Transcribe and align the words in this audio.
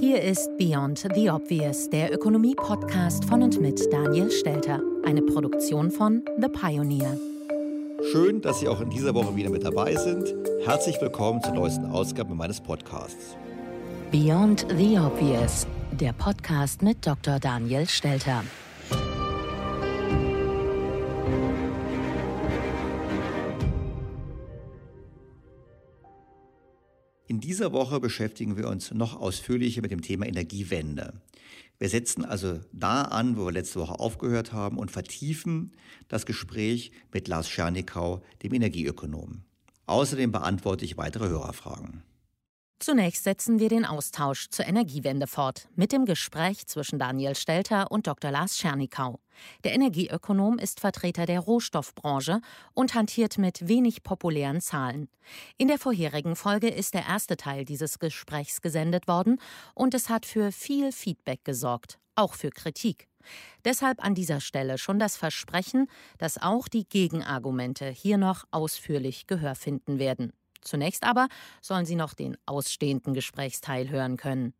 Hier 0.00 0.22
ist 0.22 0.56
Beyond 0.58 1.08
the 1.14 1.28
Obvious, 1.28 1.90
der 1.90 2.12
Ökonomie-Podcast 2.12 3.24
von 3.24 3.42
und 3.42 3.60
mit 3.60 3.80
Daniel 3.92 4.30
Stelter, 4.30 4.80
eine 5.04 5.22
Produktion 5.22 5.90
von 5.90 6.22
The 6.40 6.46
Pioneer. 6.46 7.16
Schön, 8.12 8.40
dass 8.40 8.60
Sie 8.60 8.68
auch 8.68 8.80
in 8.80 8.90
dieser 8.90 9.12
Woche 9.12 9.34
wieder 9.34 9.50
mit 9.50 9.64
dabei 9.64 9.96
sind. 9.96 10.32
Herzlich 10.64 11.00
willkommen 11.00 11.42
zur 11.42 11.54
neuesten 11.54 11.86
Ausgabe 11.86 12.32
meines 12.36 12.60
Podcasts. 12.60 13.36
Beyond 14.12 14.66
the 14.76 14.98
Obvious, 14.98 15.66
der 15.90 16.12
Podcast 16.12 16.80
mit 16.82 17.04
Dr. 17.04 17.40
Daniel 17.40 17.88
Stelter. 17.88 18.44
Dieser 27.48 27.72
Woche 27.72 27.98
beschäftigen 27.98 28.58
wir 28.58 28.68
uns 28.68 28.92
noch 28.92 29.18
ausführlicher 29.18 29.80
mit 29.80 29.90
dem 29.90 30.02
Thema 30.02 30.26
Energiewende. 30.26 31.14
Wir 31.78 31.88
setzen 31.88 32.22
also 32.22 32.60
da 32.72 33.02
an, 33.02 33.38
wo 33.38 33.46
wir 33.46 33.52
letzte 33.52 33.80
Woche 33.80 33.98
aufgehört 33.98 34.52
haben 34.52 34.76
und 34.76 34.90
vertiefen 34.90 35.72
das 36.08 36.26
Gespräch 36.26 36.92
mit 37.10 37.26
Lars 37.26 37.48
Schernikau, 37.48 38.22
dem 38.42 38.52
Energieökonomen. 38.52 39.44
Außerdem 39.86 40.30
beantworte 40.30 40.84
ich 40.84 40.98
weitere 40.98 41.28
Hörerfragen. 41.28 42.02
Zunächst 42.80 43.24
setzen 43.24 43.58
wir 43.58 43.68
den 43.68 43.84
Austausch 43.84 44.50
zur 44.50 44.64
Energiewende 44.66 45.26
fort 45.26 45.68
mit 45.74 45.90
dem 45.90 46.04
Gespräch 46.04 46.64
zwischen 46.68 47.00
Daniel 47.00 47.34
Stelter 47.34 47.90
und 47.90 48.06
Dr. 48.06 48.30
Lars 48.30 48.56
Schernikau. 48.56 49.18
Der 49.64 49.74
Energieökonom 49.74 50.60
ist 50.60 50.78
Vertreter 50.78 51.26
der 51.26 51.40
Rohstoffbranche 51.40 52.40
und 52.74 52.94
hantiert 52.94 53.36
mit 53.36 53.66
wenig 53.66 54.04
populären 54.04 54.60
Zahlen. 54.60 55.08
In 55.56 55.66
der 55.66 55.78
vorherigen 55.78 56.36
Folge 56.36 56.68
ist 56.68 56.94
der 56.94 57.04
erste 57.06 57.36
Teil 57.36 57.64
dieses 57.64 57.98
Gesprächs 57.98 58.60
gesendet 58.60 59.08
worden 59.08 59.40
und 59.74 59.92
es 59.92 60.08
hat 60.08 60.24
für 60.24 60.52
viel 60.52 60.92
Feedback 60.92 61.44
gesorgt, 61.44 61.98
auch 62.14 62.34
für 62.34 62.50
Kritik. 62.50 63.08
Deshalb 63.64 64.04
an 64.04 64.14
dieser 64.14 64.40
Stelle 64.40 64.78
schon 64.78 65.00
das 65.00 65.16
Versprechen, 65.16 65.88
dass 66.18 66.40
auch 66.40 66.68
die 66.68 66.88
Gegenargumente 66.88 67.88
hier 67.88 68.18
noch 68.18 68.44
ausführlich 68.52 69.26
Gehör 69.26 69.56
finden 69.56 69.98
werden. 69.98 70.32
Zunächst 70.60 71.04
aber 71.04 71.28
sollen 71.60 71.86
Sie 71.86 71.96
noch 71.96 72.14
den 72.14 72.36
ausstehenden 72.46 73.14
Gesprächsteil 73.14 73.88
hören 73.88 74.16
können. 74.16 74.54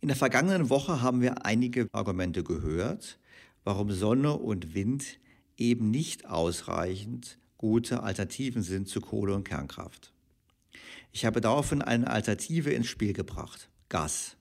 In 0.00 0.08
der 0.08 0.16
vergangenen 0.16 0.68
Woche 0.68 1.00
haben 1.00 1.20
wir 1.20 1.46
einige 1.46 1.88
Argumente 1.92 2.44
gehört, 2.44 3.18
warum 3.64 3.90
Sonne 3.90 4.34
und 4.34 4.74
Wind 4.74 5.18
eben 5.56 5.90
nicht 5.90 6.26
ausreichend 6.26 7.38
gute 7.56 8.02
Alternativen 8.02 8.62
sind 8.62 8.88
zu 8.88 9.00
Kohle 9.00 9.34
und 9.34 9.44
Kernkraft. 9.44 10.12
Ich 11.12 11.24
habe 11.24 11.40
daraufhin 11.40 11.80
eine 11.80 12.08
Alternative 12.10 12.70
ins 12.70 12.88
Spiel 12.88 13.12
gebracht, 13.12 13.70
Gas. 13.88 14.36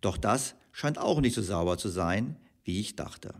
Doch 0.00 0.16
das 0.16 0.54
scheint 0.70 0.98
auch 0.98 1.20
nicht 1.20 1.34
so 1.34 1.42
sauber 1.42 1.78
zu 1.78 1.88
sein, 1.88 2.36
wie 2.64 2.80
ich 2.80 2.96
dachte. 2.96 3.34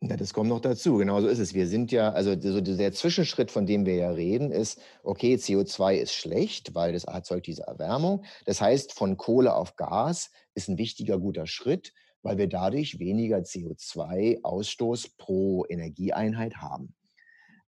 Ja, 0.00 0.16
das 0.16 0.32
kommt 0.32 0.48
noch 0.48 0.60
dazu. 0.60 0.96
Genau 0.98 1.20
so 1.20 1.26
ist 1.26 1.40
es. 1.40 1.54
Wir 1.54 1.66
sind 1.66 1.90
ja, 1.90 2.12
also 2.12 2.40
so 2.40 2.60
der 2.60 2.92
Zwischenschritt, 2.92 3.50
von 3.50 3.66
dem 3.66 3.84
wir 3.84 3.96
ja 3.96 4.10
reden, 4.10 4.52
ist, 4.52 4.80
okay, 5.02 5.34
CO2 5.34 5.96
ist 5.96 6.14
schlecht, 6.14 6.74
weil 6.76 6.92
das 6.92 7.04
erzeugt 7.04 7.48
diese 7.48 7.64
Erwärmung. 7.64 8.24
Das 8.44 8.60
heißt, 8.60 8.92
von 8.92 9.16
Kohle 9.16 9.54
auf 9.54 9.74
Gas 9.74 10.30
ist 10.54 10.68
ein 10.68 10.78
wichtiger, 10.78 11.18
guter 11.18 11.48
Schritt, 11.48 11.94
weil 12.22 12.38
wir 12.38 12.46
dadurch 12.48 13.00
weniger 13.00 13.38
CO2-Ausstoß 13.38 15.16
pro 15.18 15.64
Energieeinheit 15.68 16.58
haben. 16.58 16.94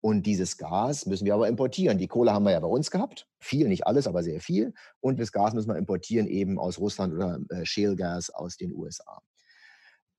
Und 0.01 0.23
dieses 0.25 0.57
Gas 0.57 1.05
müssen 1.05 1.25
wir 1.25 1.33
aber 1.33 1.47
importieren. 1.47 1.97
Die 1.97 2.07
Kohle 2.07 2.33
haben 2.33 2.43
wir 2.43 2.51
ja 2.51 2.59
bei 2.59 2.67
uns 2.67 2.91
gehabt. 2.91 3.25
Viel, 3.39 3.69
nicht 3.69 3.87
alles, 3.87 4.05
aber 4.05 4.21
sehr 4.21 4.41
viel. 4.41 4.73
Und 4.99 5.19
das 5.19 5.31
Gas 5.31 5.53
müssen 5.53 5.69
wir 5.69 5.77
importieren 5.77 6.27
eben 6.27 6.59
aus 6.59 6.77
Russland 6.77 7.13
oder 7.13 7.39
äh, 7.49 7.65
Shale 7.65 7.95
Gas 7.95 8.29
aus 8.29 8.57
den 8.57 8.73
USA. 8.73 9.21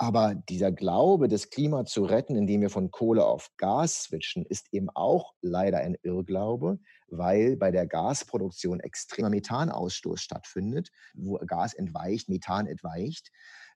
Aber 0.01 0.37
dieser 0.37 0.71
Glaube, 0.71 1.27
das 1.27 1.51
Klima 1.51 1.85
zu 1.85 2.05
retten, 2.05 2.37
indem 2.37 2.61
wir 2.61 2.71
von 2.71 2.93
Kohle 2.93 3.25
auf 3.25 3.51
Gas 3.57 4.05
switchen, 4.05 4.47
ist 4.47 4.73
eben 4.73 4.91
auch 4.91 5.35
leider 5.41 5.79
ein 5.79 5.97
Irrglaube, 6.03 6.79
weil 7.09 7.57
bei 7.57 7.73
der 7.73 7.89
Gasproduktion 7.89 8.79
extremer 8.79 9.29
Methanausstoß 9.29 10.21
stattfindet, 10.21 10.91
wo 11.15 11.39
Gas 11.45 11.75
entweicht, 11.75 12.29
Methan 12.29 12.69
entweicht. 12.69 13.33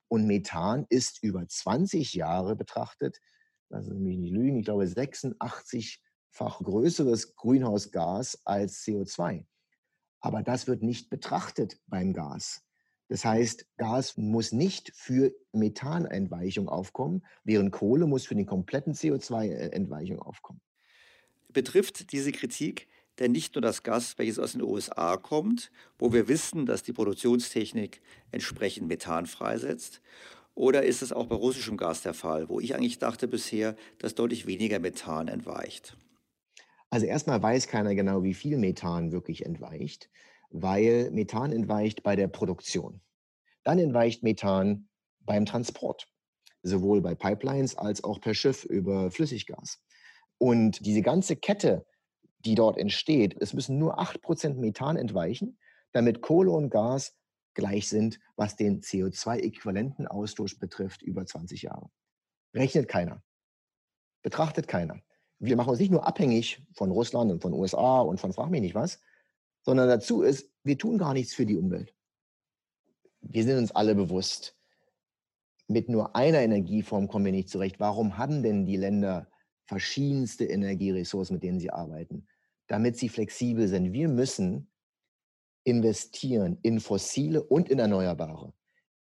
Und 0.07 0.29
Methan 0.29 0.87
ist 0.91 1.25
über 1.25 1.49
20 1.49 2.15
Jahre 2.15 2.55
betrachtet, 2.55 3.19
lassen 3.69 3.97
Sie 3.97 4.01
mich 4.01 4.19
nicht 4.19 4.33
lügen, 4.33 4.59
ich 4.59 4.65
glaube 4.65 4.85
86-fach 4.85 6.63
größeres 6.63 7.35
Grünhausgas 7.35 8.41
als 8.45 8.85
CO2. 8.85 9.45
Aber 10.21 10.45
das 10.45 10.69
wird 10.69 10.85
nicht 10.85 11.11
betrachtet 11.11 11.81
beim 11.89 12.13
Gas. 12.13 12.63
Das 13.13 13.27
heißt, 13.27 13.67
Gas 13.77 14.17
muss 14.17 14.53
nicht 14.53 14.91
für 14.95 15.35
Methanentweichung 15.53 16.71
aufkommen, 16.71 17.23
während 17.45 17.71
Kohle 17.71 18.07
muss 18.07 18.25
für 18.25 18.35
den 18.35 18.47
kompletten 18.47 18.95
CO2-Entweichung 18.95 20.19
aufkommen. 20.19 20.63
Betrifft 21.51 22.11
diese 22.13 22.33
Kritik 22.33 22.89
denn 23.19 23.33
nicht 23.33 23.55
nur 23.55 23.61
das 23.61 23.83
Gas, 23.83 24.17
welches 24.17 24.39
aus 24.39 24.53
den 24.53 24.63
USA 24.63 25.19
kommt, 25.19 25.71
wo 25.99 26.15
wir 26.15 26.27
wissen, 26.27 26.65
dass 26.65 26.85
die 26.85 26.95
Produktionstechnik 26.95 28.01
entsprechend 28.31 28.89
Methan 28.89 29.27
freisetzt, 29.27 30.01
oder 30.55 30.83
ist 30.83 31.03
es 31.03 31.13
auch 31.13 31.27
bei 31.27 31.35
russischem 31.35 31.77
Gas 31.77 32.01
der 32.01 32.15
Fall, 32.15 32.49
wo 32.49 32.61
ich 32.61 32.75
eigentlich 32.75 32.99
dachte 32.99 33.29
bisher, 33.29 33.77
dass 33.99 34.15
deutlich 34.15 34.47
weniger 34.47 34.79
Methan 34.79 35.29
entweicht? 35.29 35.99
Also 36.89 37.05
erstmal 37.05 37.43
weiß 37.43 37.67
keiner 37.67 37.95
genau, 37.95 38.23
wie 38.23 38.33
viel 38.33 38.57
Methan 38.57 39.13
wirklich 39.13 39.45
entweicht 39.45 40.09
weil 40.53 41.11
Methan 41.11 41.53
entweicht 41.53 42.03
bei 42.03 42.15
der 42.15 42.29
Produktion. 42.29 43.01
Dann 43.65 43.79
entweicht 43.79 44.23
Methan 44.23 44.89
beim 45.21 45.47
Transport, 45.47 46.07
sowohl 46.63 47.01
bei 47.01 47.15
Pipelines 47.15 47.77
als 47.77 48.05
auch 48.05 48.21
per 48.21 48.35
Schiff 48.35 48.65
über 48.65 49.11
Flüssiggas. 49.11 49.83
Und 50.39 50.85
diese 50.85 51.03
ganze 51.03 51.37
Kette, 51.37 51.87
die 52.45 52.55
dort 52.55 52.77
entsteht, 52.77 53.41
es 53.41 53.55
müssen 53.55 53.79
nur 53.79 53.99
8% 53.99 54.55
Methan 54.55 54.97
entweichen, 54.97 55.59
damit 55.93 56.23
Kohle 56.23 56.51
und 56.51 56.71
Gas 56.71 57.17
gleich 57.55 57.89
sind, 57.89 58.19
was 58.37 58.57
den 58.57 58.81
CO2-äquivalenten 58.81 60.07
Ausstoß 60.07 60.59
betrifft, 60.59 61.03
über 61.03 61.25
20 61.25 61.63
Jahre. 61.63 61.91
Rechnet 62.55 62.89
keiner. 62.89 63.23
Betrachtet 64.23 64.69
keiner. 64.69 65.01
Wir 65.39 65.57
machen 65.57 65.71
uns 65.71 65.81
nicht 65.81 65.91
nur 65.91 66.07
abhängig 66.07 66.65
von 66.75 66.91
Russland 66.91 67.31
und 67.31 67.43
von 67.43 67.53
USA 67.53 68.01
und 68.01 68.21
von 68.21 68.33
frag 68.33 68.51
mich 68.51 68.61
nicht 68.61 68.75
was, 68.75 69.01
sondern 69.63 69.89
dazu 69.89 70.23
ist, 70.23 70.51
wir 70.65 70.79
tun 70.79 70.99
gar 70.99 71.15
nichts 71.15 71.35
für 71.35 71.47
die 71.47 71.57
Umwelt. 71.57 71.95
Wir 73.21 73.45
sind 73.45 73.59
uns 73.59 73.73
alle 73.73 73.95
bewusst, 73.95 74.57
mit 75.69 75.89
nur 75.89 76.15
einer 76.17 76.41
Energieform 76.41 77.09
kommen 77.09 77.25
wir 77.25 77.33
nicht 77.33 77.49
zurecht. 77.49 77.81
Warum 77.81 78.19
haben 78.19 78.43
denn 78.43 78.67
die 78.67 78.77
Länder 78.77 79.29
verschiedenste 79.65 80.45
Energieressourcen, 80.45 81.37
mit 81.37 81.43
denen 81.43 81.61
sie 81.61 81.71
arbeiten? 81.71 82.27
Damit 82.67 82.97
sie 82.99 83.09
flexibel 83.09 83.69
sind. 83.69 83.93
Wir 83.93 84.09
müssen 84.09 84.71
investieren 85.65 86.59
in 86.63 86.81
fossile 86.81 87.43
und 87.43 87.69
in 87.69 87.79
erneuerbare, 87.79 88.53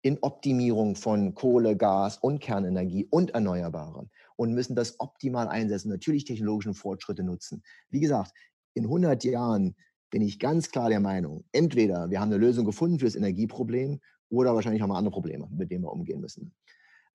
in 0.02 0.18
Optimierung 0.20 0.94
von 0.94 1.34
Kohle, 1.34 1.76
Gas 1.76 2.18
und 2.18 2.40
Kernenergie 2.40 3.06
und 3.10 3.30
Erneuerbare 3.30 4.08
und 4.36 4.52
müssen 4.52 4.76
das 4.76 5.00
optimal 5.00 5.48
einsetzen, 5.48 5.88
natürlich 5.88 6.24
technologischen 6.24 6.74
Fortschritte 6.74 7.22
nutzen. 7.22 7.62
Wie 7.88 8.00
gesagt, 8.00 8.32
in 8.74 8.84
100 8.84 9.24
Jahren 9.24 9.74
bin 10.10 10.22
ich 10.22 10.38
ganz 10.38 10.70
klar 10.70 10.88
der 10.88 11.00
Meinung, 11.00 11.44
entweder 11.52 12.10
wir 12.10 12.20
haben 12.20 12.30
eine 12.30 12.38
Lösung 12.38 12.64
gefunden 12.64 12.98
für 12.98 13.04
das 13.04 13.16
Energieproblem 13.16 14.00
oder 14.28 14.54
wahrscheinlich 14.54 14.82
haben 14.82 14.90
wir 14.90 14.96
andere 14.96 15.12
Probleme, 15.12 15.48
mit 15.50 15.70
denen 15.70 15.84
wir 15.84 15.92
umgehen 15.92 16.20
müssen. 16.20 16.54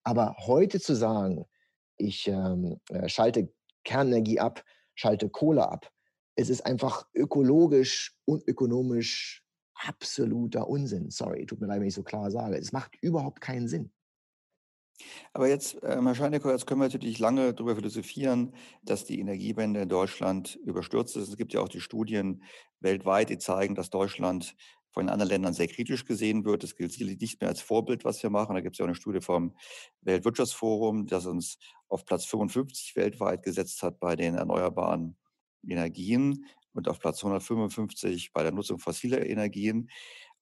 Aber 0.03 0.35
heute 0.39 0.79
zu 0.79 0.95
sagen, 0.95 1.45
ich 1.97 2.27
ähm, 2.27 2.77
äh, 2.89 3.07
schalte 3.09 3.51
Kernenergie 3.83 4.39
ab, 4.39 4.63
schalte 4.95 5.29
Kohle 5.29 5.69
ab, 5.69 5.91
es 6.35 6.49
ist 6.49 6.65
einfach 6.65 7.07
ökologisch 7.13 8.13
und 8.25 8.47
ökonomisch 8.47 9.43
absoluter 9.73 10.67
Unsinn. 10.67 11.09
Sorry, 11.09 11.45
tut 11.45 11.61
mir 11.61 11.67
leid, 11.67 11.79
wenn 11.79 11.87
ich 11.87 11.93
so 11.93 12.03
klar 12.03 12.29
sage. 12.31 12.57
Es 12.57 12.71
macht 12.71 12.95
überhaupt 13.01 13.41
keinen 13.41 13.67
Sinn. 13.67 13.91
Aber 15.33 15.47
jetzt, 15.47 15.77
ähm, 15.83 16.05
Herr 16.05 16.15
Scheinecker, 16.15 16.51
jetzt 16.51 16.65
können 16.65 16.79
wir 16.79 16.87
natürlich 16.87 17.19
lange 17.19 17.53
darüber 17.53 17.75
philosophieren, 17.75 18.53
dass 18.83 19.05
die 19.05 19.19
Energiewende 19.19 19.81
in 19.81 19.89
Deutschland 19.89 20.55
überstürzt 20.63 21.17
ist. 21.17 21.29
Es 21.29 21.37
gibt 21.37 21.53
ja 21.53 21.61
auch 21.61 21.69
die 21.69 21.81
Studien 21.81 22.43
weltweit, 22.79 23.29
die 23.29 23.37
zeigen, 23.37 23.75
dass 23.75 23.89
Deutschland 23.89 24.55
von 24.95 25.09
anderen 25.09 25.29
Ländern 25.29 25.53
sehr 25.53 25.67
kritisch 25.67 26.05
gesehen 26.05 26.45
wird. 26.45 26.63
Das 26.63 26.77
gilt 26.77 26.93
sicherlich 26.93 27.19
nicht 27.19 27.41
mehr 27.41 27.49
als 27.49 27.59
Vorbild, 27.59 28.05
was 28.05 28.23
wir 28.23 28.29
machen. 28.29 28.55
Da 28.55 28.61
gibt 28.61 28.75
es 28.75 28.79
ja 28.79 28.85
auch 28.85 28.87
eine 28.87 28.95
Studie 28.95 29.19
vom 29.19 29.53
Weltwirtschaftsforum, 30.01 31.05
das 31.05 31.25
uns 31.25 31.57
auf 31.89 32.05
Platz 32.05 32.25
55 32.25 32.95
weltweit 32.95 33.43
gesetzt 33.43 33.83
hat 33.83 33.99
bei 33.99 34.15
den 34.15 34.35
erneuerbaren 34.35 35.17
Energien 35.67 36.45
und 36.71 36.87
auf 36.87 36.99
Platz 36.99 37.17
155 37.17 38.31
bei 38.31 38.43
der 38.43 38.53
Nutzung 38.53 38.79
fossiler 38.79 39.25
Energien. 39.25 39.89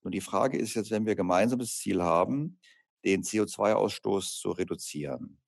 Und 0.01 0.13
die 0.13 0.21
Frage 0.21 0.57
ist 0.59 0.75
jetzt, 0.75 0.91
wenn 0.91 1.07
wir 1.07 1.15
gemeinsames 1.15 1.79
Ziel 1.79 2.03
haben, 2.03 2.59
den 3.03 3.23
CO2-Ausstoß 3.23 4.39
zu 4.39 4.51
reduzieren. 4.51 5.39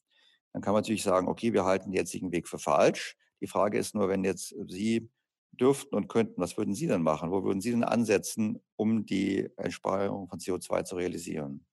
Dann 0.53 0.61
kann 0.61 0.73
man 0.73 0.81
natürlich 0.81 1.03
sagen, 1.03 1.27
okay, 1.27 1.53
wir 1.53 1.65
halten 1.65 1.91
den 1.91 1.97
jetzigen 1.97 2.31
Weg 2.31 2.47
für 2.47 2.59
falsch. 2.59 3.17
Die 3.41 3.47
Frage 3.47 3.77
ist 3.77 3.93
nur, 3.93 4.07
wenn 4.07 4.23
jetzt 4.23 4.55
Sie 4.67 5.09
dürften 5.51 5.95
und 5.95 6.07
könnten, 6.07 6.41
was 6.41 6.57
würden 6.57 6.73
Sie 6.73 6.87
denn 6.87 7.01
machen? 7.01 7.31
Wo 7.31 7.43
würden 7.43 7.61
Sie 7.61 7.71
denn 7.71 7.83
ansetzen, 7.83 8.61
um 8.75 9.05
die 9.05 9.49
Einsparung 9.57 10.27
von 10.27 10.39
CO2 10.39 10.83
zu 10.83 10.95
realisieren? 10.95 11.65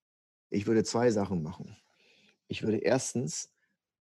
Ich 0.51 0.67
würde 0.67 0.85
zwei 0.85 1.11
Sachen 1.11 1.43
machen. 1.43 1.77
Ich 2.49 2.63
würde 2.63 2.79
erstens 2.79 3.51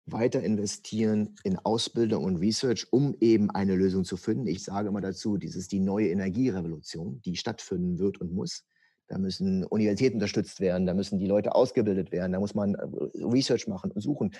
weiter 0.05 0.41
investieren 0.43 1.35
in 1.43 1.57
Ausbildung 1.59 2.23
und 2.23 2.37
Research, 2.37 2.87
um 2.91 3.15
eben 3.19 3.49
eine 3.51 3.75
Lösung 3.75 4.03
zu 4.03 4.17
finden. 4.17 4.47
Ich 4.47 4.63
sage 4.63 4.89
immer 4.89 5.01
dazu, 5.01 5.37
dies 5.37 5.55
ist 5.55 5.71
die 5.71 5.79
neue 5.79 6.09
Energierevolution, 6.09 7.21
die 7.21 7.35
stattfinden 7.35 7.99
wird 7.99 8.19
und 8.19 8.33
muss. 8.33 8.65
Da 9.11 9.17
müssen 9.17 9.65
Universitäten 9.65 10.15
unterstützt 10.15 10.61
werden, 10.61 10.85
da 10.85 10.93
müssen 10.93 11.19
die 11.19 11.27
Leute 11.27 11.53
ausgebildet 11.53 12.13
werden, 12.13 12.31
da 12.31 12.39
muss 12.39 12.55
man 12.55 12.75
äh, 12.75 12.85
Research 13.15 13.67
machen 13.67 13.91
und 13.91 13.99
suchen. 13.99 14.33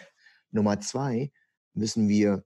Nummer 0.50 0.79
zwei 0.79 1.29
müssen 1.73 2.07
wir 2.07 2.45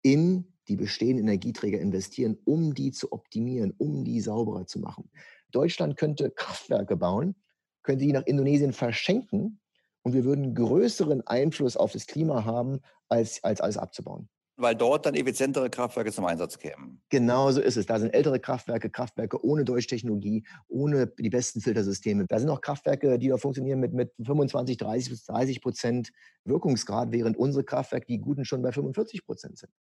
in 0.00 0.50
die 0.68 0.76
bestehenden 0.76 1.26
Energieträger 1.26 1.78
investieren, 1.78 2.38
um 2.46 2.72
die 2.72 2.90
zu 2.90 3.12
optimieren, 3.12 3.74
um 3.76 4.02
die 4.02 4.22
sauberer 4.22 4.66
zu 4.66 4.78
machen. 4.78 5.10
Deutschland 5.50 5.98
könnte 5.98 6.30
Kraftwerke 6.30 6.96
bauen, 6.96 7.34
könnte 7.82 8.06
die 8.06 8.12
nach 8.12 8.24
Indonesien 8.24 8.72
verschenken 8.72 9.60
und 10.00 10.14
wir 10.14 10.24
würden 10.24 10.54
größeren 10.54 11.26
Einfluss 11.26 11.76
auf 11.76 11.92
das 11.92 12.06
Klima 12.06 12.46
haben, 12.46 12.80
als, 13.10 13.44
als 13.44 13.60
alles 13.60 13.76
abzubauen. 13.76 14.30
Weil 14.60 14.74
dort 14.74 15.06
dann 15.06 15.14
effizientere 15.14 15.70
Kraftwerke 15.70 16.12
zum 16.12 16.24
Einsatz 16.24 16.58
kämen. 16.58 17.00
Genau 17.10 17.50
so 17.52 17.60
ist 17.60 17.76
es. 17.76 17.86
Da 17.86 17.98
sind 17.98 18.12
ältere 18.12 18.40
Kraftwerke, 18.40 18.90
Kraftwerke 18.90 19.44
ohne 19.44 19.64
Deutschtechnologie, 19.64 20.44
ohne 20.66 21.06
die 21.06 21.30
besten 21.30 21.60
Filtersysteme. 21.60 22.26
Da 22.26 22.40
sind 22.40 22.50
auch 22.50 22.60
Kraftwerke, 22.60 23.18
die 23.18 23.28
da 23.28 23.36
funktionieren 23.36 23.78
mit, 23.78 23.92
mit 23.92 24.12
25, 24.20 24.76
30, 24.76 25.24
30 25.26 25.60
Prozent 25.62 26.10
Wirkungsgrad, 26.44 27.12
während 27.12 27.36
unsere 27.36 27.64
Kraftwerke, 27.64 28.06
die 28.06 28.18
guten, 28.18 28.44
schon 28.44 28.62
bei 28.62 28.72
45 28.72 29.24
Prozent 29.24 29.58
sind. 29.58 29.72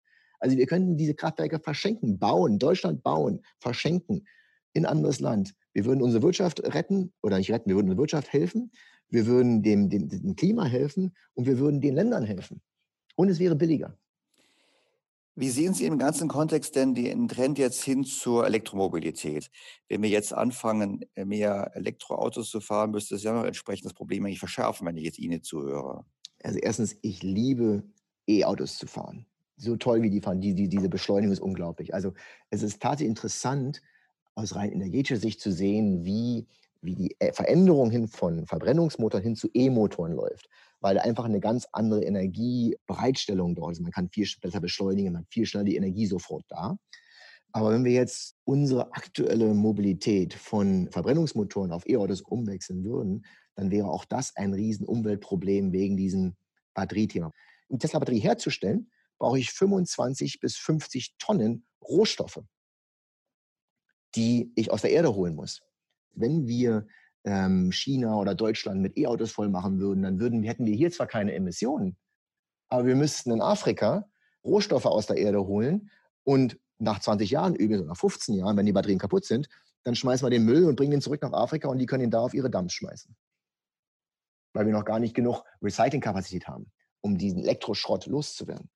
Also 0.41 0.57
wir 0.59 0.67
könnten 0.67 0.99
diese 0.99 1.15
Kraftwerke 1.15 1.59
verschenken, 1.59 2.19
bauen, 2.19 2.59
Deutschland 2.59 3.03
bauen, 3.03 3.43
verschenken 3.59 4.27
in 4.75 4.85
anderes 4.85 5.21
Land. 5.21 5.55
Wir 5.73 5.87
würden 5.87 6.03
unsere 6.03 6.23
Wirtschaft 6.23 6.63
retten 6.63 7.15
oder 7.23 7.39
nicht 7.39 7.51
retten, 7.51 7.71
wir 7.71 7.77
würden 7.77 7.87
unsere 7.87 8.03
Wirtschaft 8.03 8.31
helfen 8.33 8.71
wir 9.09 9.27
würden 9.27 9.63
dem, 9.63 9.89
dem, 9.89 10.09
dem 10.09 10.37
Klima 10.37 10.65
helfen 10.65 11.15
und 11.35 11.47
wir 11.47 11.59
würden 11.59 11.81
den 11.81 11.95
Ländern 11.95 12.25
helfen. 12.25 12.61
Und 13.15 13.29
es 13.29 13.39
wäre 13.39 13.57
billiger. 13.57 13.97
Wie 15.39 15.51
sehen 15.51 15.75
Sie 15.75 15.85
im 15.85 15.99
ganzen 15.99 16.29
Kontext 16.29 16.77
denn 16.77 16.95
den 16.95 17.29
Trend 17.29 17.59
jetzt 17.59 17.85
hin 17.85 18.05
zur 18.05 18.47
Elektromobilität? 18.47 19.51
Wenn 19.87 20.01
wir 20.01 20.09
jetzt 20.09 20.33
anfangen, 20.33 21.05
mehr 21.15 21.73
Elektroautos 21.75 22.49
zu 22.49 22.63
fahren, 22.63 22.91
müsste 22.91 23.17
es 23.17 23.23
ja 23.23 23.35
noch 23.35 23.45
entsprechend 23.45 23.85
das 23.85 23.93
Problem 23.93 24.25
eigentlich 24.25 24.39
verschärfen, 24.39 24.87
wenn 24.87 24.97
ich 24.97 25.05
jetzt 25.05 25.19
Ihnen 25.19 25.43
zuhöre. 25.43 26.07
Also 26.43 26.59
erstens, 26.59 26.97
ich 27.03 27.23
liebe 27.23 27.83
E-Autos 28.27 28.79
zu 28.79 28.87
fahren. 28.87 29.27
So 29.59 29.77
toll, 29.77 30.01
wie 30.01 30.09
die 30.09 30.23
fahren. 30.23 30.41
Die, 30.41 30.55
die, 30.55 30.71
diese 30.71 30.89
Beschleunigung 30.89 31.35
ist 31.35 31.41
unglaublich. 31.41 31.93
Also 31.93 32.15
es 32.49 32.63
ist 32.63 32.81
tatsächlich 32.81 33.11
interessant, 33.11 33.83
aus 34.35 34.55
rein 34.55 34.73
energetischer 34.73 35.21
Sicht 35.21 35.41
zu 35.43 35.53
sehen, 35.53 36.07
wie 36.07 36.47
wie 36.87 36.95
die 36.95 37.17
äh, 37.19 37.33
Veränderung 37.33 37.91
hin 37.91 38.09
von 38.09 38.47
Verbrennungsmotoren 38.47 39.23
hin 39.23 39.37
zu 39.37 39.49
E-Motoren 39.53 40.13
läuft, 40.13 40.49
weil 40.81 40.99
einfach 40.99 41.25
eine 41.25 41.41
ganz 41.41 41.67
andere 41.73 42.05
Energiebereitstellung 42.05 43.55
dort 43.55 43.73
ist. 43.73 43.81
Man 43.81 43.93
kann 43.93 44.11
viel 44.11 44.29
besser 44.41 44.61
beschleunigen, 44.61 45.13
man 45.13 45.23
hat 45.23 45.33
viel 45.33 45.47
schneller 45.47 45.65
die 45.65 45.77
Energie 45.77 46.07
sofort 46.07 46.45
da. 46.49 46.77
Aber 47.53 47.73
wenn 47.73 47.85
wir 47.85 47.93
jetzt 47.93 48.35
unsere 48.45 48.93
aktuelle 48.93 49.55
Mobilität 49.55 50.35
von 50.35 50.91
Verbrennungsmotoren 50.91 51.73
auf 51.73 51.89
E-Autos 51.89 52.21
umwechseln 52.21 52.85
würden, 52.85 53.25
dann 53.55 53.71
wäre 53.71 53.89
auch 53.89 54.05
das 54.05 54.37
ein 54.37 54.53
riesen 54.53 54.85
Umweltproblem 54.85 55.73
wegen 55.73 55.97
diesem 55.97 56.37
Batteriethema. 56.75 57.33
Um 57.69 57.79
Tesla-Batterie 57.79 58.19
herzustellen, 58.19 58.91
brauche 59.19 59.39
ich 59.39 59.53
25 59.53 60.41
bis 60.41 60.57
50 60.57 61.15
Tonnen 61.19 61.67
Rohstoffe, 61.83 62.43
die 64.15 64.53
ich 64.55 64.71
aus 64.71 64.83
der 64.83 64.91
Erde 64.91 65.15
holen 65.15 65.35
muss 65.35 65.63
wenn 66.17 66.47
wir 66.47 66.87
ähm, 67.27 67.73
China 67.73 68.17
oder 68.17 68.35
Deutschland 68.35 68.81
mit 68.81 68.97
E-Autos 68.97 69.33
voll 69.33 69.49
machen 69.49 69.79
würden, 69.81 70.03
dann 70.03 70.21
würden, 70.21 70.43
hätten 70.45 70.65
wir 70.65 70.75
hier 70.75 70.91
zwar 70.91 71.07
keine 71.07 71.35
Emissionen, 71.35 71.97
aber 72.69 72.87
wir 72.87 72.97
müssten 72.97 73.33
in 73.33 73.43
Afrika 73.43 74.09
Rohstoffe 74.45 74.87
aus 74.87 75.07
der 75.07 75.17
Erde 75.17 75.45
holen 75.47 75.91
und 76.25 76.59
nach 76.79 77.01
20 77.01 77.31
Jahren, 77.31 77.55
übrigens 77.55 77.87
nach 77.87 77.97
15 77.97 78.35
Jahren, 78.35 78.57
wenn 78.57 78.67
die 78.67 78.73
Batterien 78.73 78.99
kaputt 78.99 79.25
sind, 79.25 79.49
dann 79.83 79.95
schmeißen 79.95 80.25
wir 80.25 80.31
den 80.31 80.45
Müll 80.45 80.65
und 80.65 80.77
bringen 80.77 80.93
ihn 80.93 81.01
zurück 81.01 81.23
nach 81.23 81.33
Afrika 81.33 81.69
und 81.69 81.79
die 81.79 81.87
können 81.87 82.05
ihn 82.05 82.11
da 82.11 82.21
auf 82.21 82.35
ihre 82.35 82.51
Dumps 82.51 82.75
schmeißen. 82.75 83.17
Weil 84.53 84.67
wir 84.67 84.73
noch 84.73 84.85
gar 84.85 85.01
nicht 85.01 85.15
genug 85.15 85.43
Recyclingkapazität 85.63 86.47
haben, 86.47 86.71
um 87.01 87.19
diesen 87.19 87.43
Elektroschrott 87.43 88.07
loszuwerden. 88.07 88.71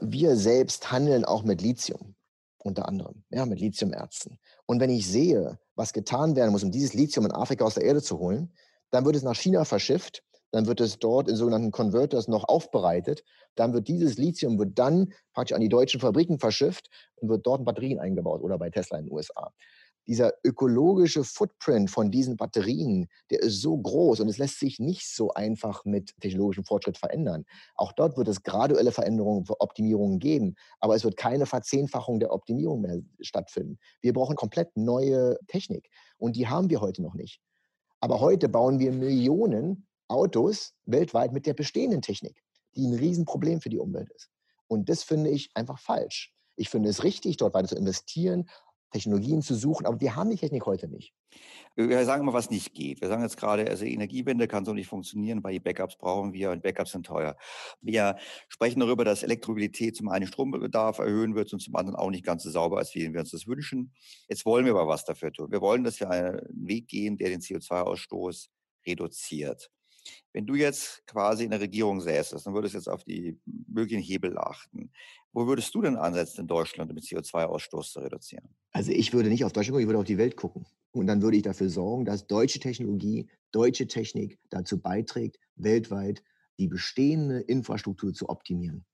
Wir 0.00 0.36
selbst 0.36 0.92
handeln 0.92 1.24
auch 1.24 1.44
mit 1.44 1.62
Lithium 1.62 2.14
unter 2.58 2.88
anderem, 2.88 3.24
ja, 3.30 3.46
mit 3.46 3.60
Lithiumerzen. 3.60 4.38
Und 4.66 4.80
wenn 4.80 4.90
ich 4.90 5.06
sehe, 5.06 5.58
was 5.80 5.94
getan 5.94 6.36
werden 6.36 6.52
muss, 6.52 6.62
um 6.62 6.70
dieses 6.70 6.92
Lithium 6.92 7.24
in 7.24 7.32
Afrika 7.32 7.64
aus 7.64 7.74
der 7.74 7.84
Erde 7.84 8.02
zu 8.02 8.18
holen, 8.18 8.52
dann 8.90 9.06
wird 9.06 9.16
es 9.16 9.22
nach 9.22 9.34
China 9.34 9.64
verschifft, 9.64 10.22
dann 10.52 10.66
wird 10.66 10.80
es 10.80 10.98
dort 10.98 11.28
in 11.28 11.36
sogenannten 11.36 11.70
Converters 11.70 12.28
noch 12.28 12.44
aufbereitet, 12.44 13.24
dann 13.54 13.72
wird 13.72 13.88
dieses 13.88 14.18
Lithium 14.18 14.58
wird 14.58 14.78
dann 14.78 15.14
praktisch 15.32 15.54
an 15.54 15.62
die 15.62 15.70
deutschen 15.70 15.98
Fabriken 15.98 16.38
verschifft 16.38 16.90
und 17.16 17.30
wird 17.30 17.46
dort 17.46 17.60
in 17.60 17.64
Batterien 17.64 17.98
eingebaut 17.98 18.42
oder 18.42 18.58
bei 18.58 18.68
Tesla 18.68 18.98
in 18.98 19.06
den 19.06 19.12
USA 19.12 19.52
dieser 20.06 20.32
ökologische 20.44 21.24
Footprint 21.24 21.90
von 21.90 22.10
diesen 22.10 22.36
Batterien, 22.36 23.08
der 23.30 23.40
ist 23.40 23.60
so 23.60 23.76
groß 23.76 24.20
und 24.20 24.28
es 24.28 24.38
lässt 24.38 24.58
sich 24.58 24.78
nicht 24.78 25.06
so 25.06 25.32
einfach 25.32 25.84
mit 25.84 26.14
technologischem 26.20 26.64
Fortschritt 26.64 26.98
verändern. 26.98 27.44
Auch 27.74 27.92
dort 27.92 28.16
wird 28.16 28.28
es 28.28 28.42
graduelle 28.42 28.92
Veränderungen, 28.92 29.44
Optimierungen 29.48 30.18
geben, 30.18 30.56
aber 30.80 30.94
es 30.96 31.04
wird 31.04 31.16
keine 31.16 31.46
Verzehnfachung 31.46 32.20
der 32.20 32.32
Optimierung 32.32 32.80
mehr 32.80 33.00
stattfinden. 33.20 33.78
Wir 34.00 34.12
brauchen 34.12 34.36
komplett 34.36 34.76
neue 34.76 35.38
Technik 35.46 35.88
und 36.18 36.36
die 36.36 36.48
haben 36.48 36.70
wir 36.70 36.80
heute 36.80 37.02
noch 37.02 37.14
nicht. 37.14 37.40
Aber 38.00 38.20
heute 38.20 38.48
bauen 38.48 38.78
wir 38.78 38.92
Millionen 38.92 39.86
Autos 40.08 40.74
weltweit 40.86 41.32
mit 41.32 41.46
der 41.46 41.54
bestehenden 41.54 42.02
Technik, 42.02 42.42
die 42.74 42.86
ein 42.86 42.94
Riesenproblem 42.94 43.60
für 43.60 43.68
die 43.68 43.78
Umwelt 43.78 44.10
ist. 44.10 44.30
Und 44.66 44.88
das 44.88 45.02
finde 45.02 45.30
ich 45.30 45.50
einfach 45.54 45.78
falsch. 45.78 46.32
Ich 46.56 46.68
finde 46.68 46.88
es 46.88 47.04
richtig, 47.04 47.36
dort 47.36 47.54
weiter 47.54 47.68
zu 47.68 47.76
investieren, 47.76 48.48
Technologien 48.90 49.42
zu 49.42 49.54
suchen, 49.54 49.86
aber 49.86 50.00
wir 50.00 50.16
haben 50.16 50.30
die 50.30 50.36
Technik 50.36 50.66
heute 50.66 50.88
nicht. 50.88 51.14
Wir 51.76 52.04
sagen 52.04 52.22
immer, 52.22 52.32
was 52.32 52.50
nicht 52.50 52.74
geht. 52.74 53.00
Wir 53.00 53.08
sagen 53.08 53.22
jetzt 53.22 53.36
gerade, 53.36 53.68
also 53.68 53.84
Energiewende 53.84 54.48
kann 54.48 54.64
so 54.64 54.72
nicht 54.72 54.88
funktionieren, 54.88 55.42
weil 55.44 55.52
die 55.52 55.60
Backups 55.60 55.96
brauchen 55.96 56.32
wir 56.32 56.50
und 56.50 56.62
Backups 56.62 56.92
sind 56.92 57.06
teuer. 57.06 57.36
Wir 57.80 58.16
sprechen 58.48 58.80
darüber, 58.80 59.04
dass 59.04 59.22
Elektromobilität 59.22 59.96
zum 59.96 60.08
einen 60.08 60.26
Strombedarf 60.26 60.98
erhöhen 60.98 61.34
wird 61.34 61.52
und 61.52 61.60
zum 61.60 61.76
anderen 61.76 61.96
auch 61.96 62.10
nicht 62.10 62.24
ganz 62.24 62.42
so 62.42 62.50
sauber 62.50 62.80
ist, 62.80 62.94
wie 62.94 63.12
wir 63.12 63.20
uns 63.20 63.30
das 63.30 63.46
wünschen. 63.46 63.92
Jetzt 64.28 64.44
wollen 64.44 64.64
wir 64.64 64.72
aber 64.72 64.88
was 64.88 65.04
dafür 65.04 65.32
tun. 65.32 65.52
Wir 65.52 65.60
wollen, 65.60 65.84
dass 65.84 66.00
wir 66.00 66.10
einen 66.10 66.40
Weg 66.50 66.88
gehen, 66.88 67.16
der 67.16 67.28
den 67.28 67.40
CO2-Ausstoß 67.40 68.48
reduziert. 68.86 69.70
Wenn 70.32 70.46
du 70.46 70.54
jetzt 70.54 71.06
quasi 71.06 71.44
in 71.44 71.50
der 71.50 71.60
Regierung 71.60 72.00
säßest 72.00 72.46
und 72.46 72.54
würdest 72.54 72.74
jetzt 72.74 72.88
auf 72.88 73.04
die 73.04 73.38
möglichen 73.44 74.02
Hebel 74.02 74.38
achten, 74.38 74.92
wo 75.32 75.46
würdest 75.46 75.74
du 75.74 75.82
denn 75.82 75.96
ansetzen 75.96 76.42
in 76.42 76.46
Deutschland, 76.46 76.90
um 76.90 76.96
den 76.96 77.04
CO2-Ausstoß 77.04 77.92
zu 77.92 78.00
reduzieren? 78.00 78.48
Also 78.72 78.92
ich 78.92 79.12
würde 79.12 79.28
nicht 79.28 79.44
auf 79.44 79.52
Deutschland 79.52 79.74
gucken, 79.74 79.82
ich 79.82 79.88
würde 79.88 79.98
auf 79.98 80.04
die 80.04 80.18
Welt 80.18 80.36
gucken. 80.36 80.66
Und 80.92 81.06
dann 81.06 81.22
würde 81.22 81.36
ich 81.36 81.42
dafür 81.42 81.68
sorgen, 81.68 82.04
dass 82.04 82.26
deutsche 82.26 82.58
Technologie, 82.58 83.28
deutsche 83.52 83.86
Technik 83.86 84.38
dazu 84.50 84.80
beiträgt, 84.80 85.38
weltweit 85.54 86.22
die 86.58 86.68
bestehende 86.68 87.40
Infrastruktur 87.40 88.12
zu 88.12 88.28
optimieren. 88.28 88.84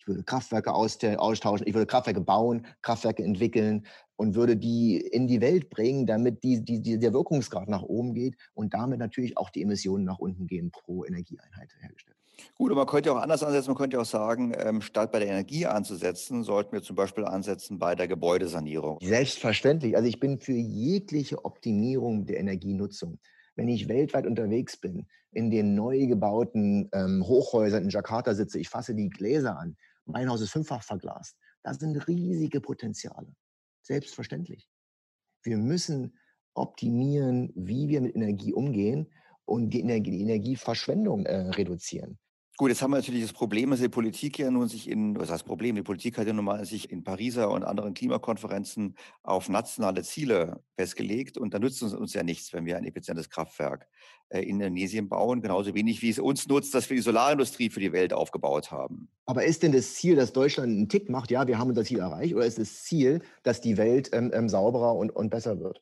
Ich 0.00 0.06
würde 0.06 0.24
Kraftwerke 0.24 0.72
austauschen, 0.72 1.66
ich 1.66 1.74
würde 1.74 1.86
Kraftwerke 1.86 2.20
bauen, 2.20 2.66
Kraftwerke 2.82 3.22
entwickeln 3.22 3.86
und 4.18 4.34
würde 4.34 4.56
die 4.56 4.96
in 4.98 5.28
die 5.28 5.40
Welt 5.40 5.70
bringen, 5.70 6.04
damit 6.04 6.42
die, 6.42 6.64
die, 6.64 6.80
die, 6.80 6.98
der 6.98 7.12
Wirkungsgrad 7.12 7.68
nach 7.68 7.82
oben 7.82 8.14
geht 8.14 8.34
und 8.52 8.74
damit 8.74 8.98
natürlich 8.98 9.38
auch 9.38 9.48
die 9.48 9.62
Emissionen 9.62 10.04
nach 10.04 10.18
unten 10.18 10.48
gehen 10.48 10.72
pro 10.72 11.04
Energieeinheit 11.04 11.70
hergestellt. 11.78 12.16
Gut, 12.56 12.72
aber 12.72 12.80
man 12.80 12.88
könnte 12.88 13.12
auch 13.12 13.16
anders 13.20 13.42
ansetzen. 13.42 13.70
Man 13.70 13.78
könnte 13.78 14.00
auch 14.00 14.04
sagen, 14.04 14.52
ähm, 14.56 14.80
statt 14.80 15.12
bei 15.12 15.20
der 15.20 15.28
Energie 15.28 15.66
anzusetzen, 15.66 16.42
sollten 16.42 16.72
wir 16.72 16.82
zum 16.82 16.96
Beispiel 16.96 17.24
ansetzen 17.24 17.78
bei 17.78 17.94
der 17.94 18.08
Gebäudesanierung. 18.08 18.98
Selbstverständlich. 19.00 19.96
Also 19.96 20.08
ich 20.08 20.18
bin 20.18 20.40
für 20.40 20.52
jegliche 20.52 21.44
Optimierung 21.44 22.26
der 22.26 22.40
Energienutzung. 22.40 23.18
Wenn 23.54 23.68
ich 23.68 23.88
weltweit 23.88 24.26
unterwegs 24.26 24.76
bin, 24.76 25.06
in 25.30 25.50
den 25.50 25.74
neu 25.74 26.06
gebauten 26.06 26.88
ähm, 26.92 27.24
Hochhäusern 27.26 27.84
in 27.84 27.90
Jakarta 27.90 28.34
sitze, 28.34 28.58
ich 28.58 28.68
fasse 28.68 28.94
die 28.94 29.10
Gläser 29.10 29.58
an, 29.58 29.76
mein 30.06 30.28
Haus 30.28 30.40
ist 30.40 30.50
fünffach 30.50 30.82
verglast. 30.82 31.36
Da 31.62 31.74
sind 31.74 32.08
riesige 32.08 32.60
Potenziale. 32.60 33.34
Selbstverständlich. 33.88 34.68
Wir 35.42 35.56
müssen 35.56 36.18
optimieren, 36.52 37.50
wie 37.54 37.88
wir 37.88 38.02
mit 38.02 38.14
Energie 38.14 38.52
umgehen 38.52 39.10
und 39.46 39.70
die, 39.70 39.80
Energie, 39.80 40.10
die 40.10 40.20
Energieverschwendung 40.20 41.24
äh, 41.24 41.48
reduzieren. 41.52 42.18
Gut, 42.60 42.70
jetzt 42.70 42.82
haben 42.82 42.90
wir 42.90 42.96
natürlich 42.96 43.22
das 43.22 43.32
Problem, 43.32 43.70
dass 43.70 43.78
die 43.78 43.88
Politik 43.88 44.36
ja 44.36 44.50
nun 44.50 44.66
sich 44.66 44.90
in, 44.90 45.16
was 45.16 45.30
heißt 45.30 45.44
Problem, 45.44 45.76
die 45.76 45.84
Politik 45.84 46.18
hat 46.18 46.26
ja 46.26 46.32
nun 46.32 46.44
mal 46.44 46.64
sich 46.64 46.90
in 46.90 47.04
Pariser 47.04 47.52
und 47.52 47.62
anderen 47.62 47.94
Klimakonferenzen 47.94 48.96
auf 49.22 49.48
nationale 49.48 50.02
Ziele 50.02 50.60
festgelegt 50.74 51.38
und 51.38 51.54
da 51.54 51.60
nützt 51.60 51.84
uns, 51.84 51.94
uns 51.94 52.14
ja 52.14 52.24
nichts, 52.24 52.52
wenn 52.52 52.66
wir 52.66 52.76
ein 52.76 52.84
effizientes 52.84 53.30
Kraftwerk 53.30 53.86
äh, 54.30 54.40
in 54.40 54.60
Indonesien 54.60 55.08
bauen, 55.08 55.40
genauso 55.40 55.72
wenig 55.72 56.02
wie 56.02 56.10
es 56.10 56.18
uns 56.18 56.48
nutzt, 56.48 56.74
dass 56.74 56.90
wir 56.90 56.96
die 56.96 57.02
Solarindustrie 57.04 57.70
für 57.70 57.78
die 57.78 57.92
Welt 57.92 58.12
aufgebaut 58.12 58.72
haben. 58.72 59.08
Aber 59.26 59.44
ist 59.44 59.62
denn 59.62 59.70
das 59.70 59.94
Ziel, 59.94 60.16
dass 60.16 60.32
Deutschland 60.32 60.70
einen 60.70 60.88
Tick 60.88 61.08
macht, 61.08 61.30
ja, 61.30 61.46
wir 61.46 61.60
haben 61.60 61.68
unser 61.68 61.84
Ziel 61.84 62.00
erreicht, 62.00 62.34
oder 62.34 62.44
ist 62.44 62.58
das 62.58 62.82
Ziel, 62.82 63.22
dass 63.44 63.60
die 63.60 63.76
Welt 63.76 64.10
ähm, 64.12 64.32
ähm, 64.34 64.48
sauberer 64.48 64.96
und, 64.96 65.14
und 65.14 65.30
besser 65.30 65.60
wird? 65.60 65.80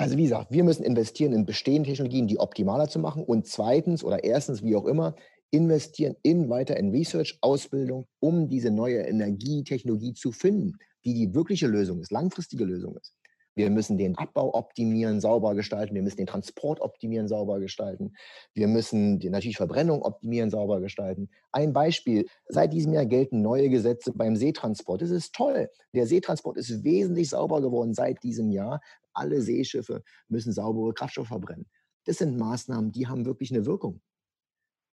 Also 0.00 0.16
wie 0.16 0.22
gesagt, 0.22 0.50
wir 0.50 0.64
müssen 0.64 0.82
investieren 0.82 1.34
in 1.34 1.44
bestehende 1.44 1.90
Technologien, 1.90 2.26
die 2.26 2.38
optimaler 2.38 2.88
zu 2.88 2.98
machen. 2.98 3.22
Und 3.22 3.46
zweitens 3.46 4.02
oder 4.02 4.24
erstens, 4.24 4.62
wie 4.62 4.74
auch 4.74 4.86
immer, 4.86 5.14
investieren 5.50 6.16
in 6.22 6.48
weiter 6.48 6.78
in 6.78 6.90
Research, 6.90 7.36
Ausbildung, 7.42 8.06
um 8.18 8.48
diese 8.48 8.70
neue 8.70 9.00
Energietechnologie 9.00 10.14
zu 10.14 10.32
finden, 10.32 10.78
die 11.04 11.12
die 11.12 11.34
wirkliche 11.34 11.66
Lösung 11.66 12.00
ist, 12.00 12.12
langfristige 12.12 12.64
Lösung 12.64 12.96
ist. 12.96 13.14
Wir 13.56 13.68
müssen 13.68 13.98
den 13.98 14.16
Abbau 14.16 14.54
optimieren, 14.54 15.20
sauber 15.20 15.54
gestalten. 15.54 15.94
Wir 15.94 16.02
müssen 16.02 16.16
den 16.16 16.26
Transport 16.26 16.80
optimieren, 16.80 17.28
sauber 17.28 17.60
gestalten. 17.60 18.14
Wir 18.54 18.68
müssen 18.68 19.18
die 19.18 19.28
natürlich 19.28 19.58
Verbrennung 19.58 20.00
optimieren, 20.00 20.48
sauber 20.48 20.80
gestalten. 20.80 21.28
Ein 21.52 21.74
Beispiel. 21.74 22.26
Seit 22.46 22.72
diesem 22.72 22.94
Jahr 22.94 23.04
gelten 23.04 23.42
neue 23.42 23.68
Gesetze 23.68 24.12
beim 24.14 24.36
Seetransport. 24.36 25.02
Das 25.02 25.10
ist 25.10 25.34
toll. 25.34 25.68
Der 25.92 26.06
Seetransport 26.06 26.56
ist 26.56 26.84
wesentlich 26.84 27.28
sauber 27.28 27.60
geworden 27.60 27.92
seit 27.92 28.22
diesem 28.22 28.50
Jahr. 28.50 28.80
Alle 29.12 29.40
Seeschiffe 29.42 30.02
müssen 30.28 30.52
saubere 30.52 30.94
Kraftstoffe 30.94 31.28
verbrennen. 31.28 31.68
Das 32.04 32.18
sind 32.18 32.38
Maßnahmen, 32.38 32.92
die 32.92 33.06
haben 33.06 33.24
wirklich 33.26 33.52
eine 33.52 33.66
Wirkung. 33.66 34.00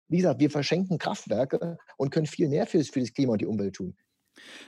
Wie 0.08 0.18
gesagt, 0.18 0.40
wir 0.40 0.50
verschenken 0.50 0.98
Kraftwerke 0.98 1.78
und 1.98 2.10
können 2.10 2.26
viel 2.26 2.48
mehr 2.48 2.68
für 2.68 2.78
das 2.80 2.92
Klima 2.92 3.34
und 3.34 3.42
die 3.42 3.46
Umwelt 3.46 3.76
tun. 3.76 3.98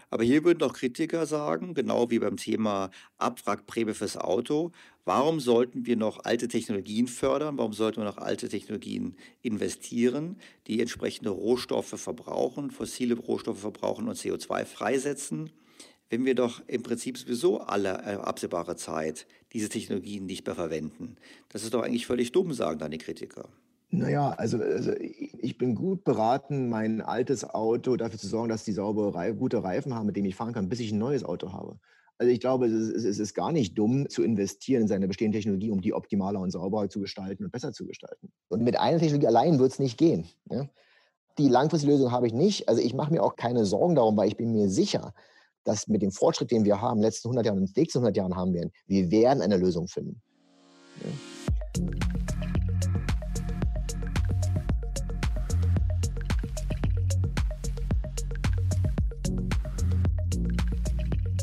Aber 0.09 0.23
hier 0.23 0.43
würden 0.43 0.63
auch 0.63 0.73
Kritiker 0.73 1.25
sagen, 1.25 1.73
genau 1.73 2.09
wie 2.09 2.19
beim 2.19 2.37
Thema 2.37 2.91
Abwrackprämie 3.17 3.93
fürs 3.93 4.17
Auto, 4.17 4.71
warum 5.05 5.39
sollten 5.39 5.85
wir 5.85 5.95
noch 5.97 6.23
alte 6.23 6.47
Technologien 6.47 7.07
fördern? 7.07 7.57
Warum 7.57 7.73
sollten 7.73 7.97
wir 8.01 8.05
noch 8.05 8.17
alte 8.17 8.49
Technologien 8.49 9.15
investieren, 9.41 10.37
die 10.67 10.81
entsprechende 10.81 11.31
Rohstoffe 11.31 11.99
verbrauchen, 11.99 12.71
fossile 12.71 13.15
Rohstoffe 13.15 13.59
verbrauchen 13.59 14.07
und 14.07 14.17
CO2 14.17 14.65
freisetzen? 14.65 15.51
Wenn 16.09 16.25
wir 16.25 16.35
doch 16.35 16.61
im 16.67 16.83
Prinzip 16.83 17.17
sowieso 17.17 17.59
alle 17.59 17.89
äh, 18.05 18.15
absehbare 18.15 18.75
Zeit 18.75 19.25
diese 19.53 19.69
Technologien 19.69 20.25
nicht 20.25 20.45
mehr 20.45 20.55
verwenden. 20.55 21.15
Das 21.49 21.63
ist 21.63 21.73
doch 21.73 21.83
eigentlich 21.83 22.05
völlig 22.05 22.31
dumm, 22.31 22.53
sagen 22.53 22.79
dann 22.79 22.91
die 22.91 22.97
Kritiker. 22.97 23.49
Naja, 23.89 24.31
also, 24.31 24.57
also 24.57 24.91
ich 24.99 25.57
bin 25.57 25.75
gut 25.75 26.03
beraten, 26.03 26.69
mein 26.69 27.01
altes 27.01 27.49
Auto 27.49 27.95
dafür 27.95 28.19
zu 28.19 28.27
sorgen, 28.27 28.49
dass 28.49 28.65
die 28.65 28.73
saubere, 28.73 29.33
gute 29.35 29.63
Reifen 29.63 29.93
haben, 29.93 30.07
mit 30.07 30.15
denen 30.15 30.27
ich 30.27 30.35
fahren 30.35 30.53
kann, 30.53 30.69
bis 30.69 30.79
ich 30.79 30.91
ein 30.91 30.97
neues 30.97 31.23
Auto 31.23 31.53
habe. 31.53 31.79
Also 32.17 32.31
ich 32.31 32.39
glaube, 32.39 32.67
es 32.67 32.73
ist, 32.73 33.03
es 33.03 33.19
ist 33.19 33.33
gar 33.33 33.51
nicht 33.51 33.77
dumm 33.77 34.09
zu 34.09 34.23
investieren 34.23 34.83
in 34.83 34.87
seine 34.87 35.07
bestehende 35.07 35.37
Technologie, 35.37 35.71
um 35.71 35.81
die 35.81 35.93
optimaler 35.93 36.39
und 36.39 36.51
sauberer 36.51 36.89
zu 36.89 37.01
gestalten 37.01 37.43
und 37.43 37.51
besser 37.51 37.73
zu 37.73 37.85
gestalten. 37.85 38.31
Und 38.47 38.63
mit 38.63 38.79
einer 38.79 38.99
Technologie 38.99 39.27
allein 39.27 39.59
wird 39.59 39.71
es 39.71 39.79
nicht 39.79 39.97
gehen. 39.97 40.25
Ja? 40.49 40.67
Die 41.37 41.49
langfristige 41.49 41.91
Lösung 41.91 42.11
habe 42.11 42.27
ich 42.27 42.33
nicht. 42.33 42.69
Also 42.69 42.81
ich 42.81 42.93
mache 42.93 43.11
mir 43.11 43.21
auch 43.21 43.35
keine 43.35 43.65
Sorgen 43.65 43.95
darum, 43.95 44.15
weil 44.15 44.29
ich 44.29 44.37
bin 44.37 44.53
mir 44.53 44.69
sicher, 44.69 45.13
dass 45.65 45.87
mit 45.87 46.01
dem 46.01 46.11
Fortschritt, 46.11 46.51
den 46.51 46.63
wir 46.63 46.79
haben, 46.79 46.97
in 46.97 47.01
den 47.01 47.07
letzten 47.07 47.27
100 47.27 47.45
Jahren 47.45 47.57
und 47.57 47.67
in 47.67 47.73
den 47.73 47.81
nächsten 47.81 47.99
100 47.99 48.15
Jahren 48.15 48.35
haben 48.35 48.53
werden, 48.53 48.71
wir 48.87 49.11
werden 49.11 49.41
eine 49.41 49.57
Lösung 49.57 49.87
finden. 49.87 50.21
Ja? 51.03 51.09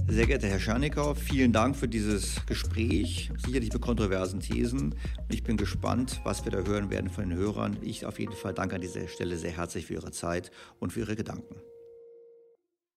Sehr 0.08 0.26
geehrter 0.26 0.48
Herr 0.48 0.60
Schernikau, 0.60 1.14
vielen 1.14 1.52
Dank 1.52 1.74
für 1.74 1.88
dieses 1.88 2.44
Gespräch, 2.44 3.30
sicherlich 3.46 3.72
mit 3.72 3.80
kontroversen 3.80 4.40
Thesen. 4.40 4.94
Ich 5.30 5.42
bin 5.42 5.56
gespannt, 5.56 6.20
was 6.22 6.44
wir 6.44 6.52
da 6.52 6.58
hören 6.58 6.90
werden 6.90 7.08
von 7.08 7.30
den 7.30 7.38
Hörern. 7.38 7.78
Ich 7.80 8.04
auf 8.04 8.20
jeden 8.20 8.34
Fall 8.34 8.52
danke 8.52 8.74
an 8.74 8.82
dieser 8.82 9.08
Stelle 9.08 9.38
sehr 9.38 9.56
herzlich 9.56 9.86
für 9.86 9.94
Ihre 9.94 10.10
Zeit 10.10 10.50
und 10.80 10.92
für 10.92 11.00
Ihre 11.00 11.16
Gedanken. 11.16 11.54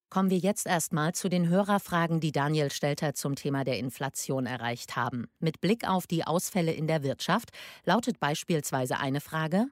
Kommen 0.10 0.30
wir 0.30 0.38
jetzt 0.38 0.66
erstmal 0.66 1.14
zu 1.14 1.30
den 1.30 1.50
Hörerfragen, 1.50 2.20
die 2.20 2.32
Daniel 2.32 2.72
Stelter 2.72 3.16
zum 3.16 3.36
Thema 3.36 3.64
der 3.64 3.80
Inflation 3.80 4.46
erreicht 4.46 4.96
haben. 4.96 5.28
Mit 5.40 5.62
Blick 5.62 5.88
auf 5.88 6.08
die 6.08 6.24
Ausfälle 6.24 6.72
in 6.72 6.88
der 6.88 7.04
Wirtschaft 7.04 7.50
lautet 7.84 8.20
beispielsweise 8.20 8.98
eine 9.00 9.20
Frage: 9.20 9.68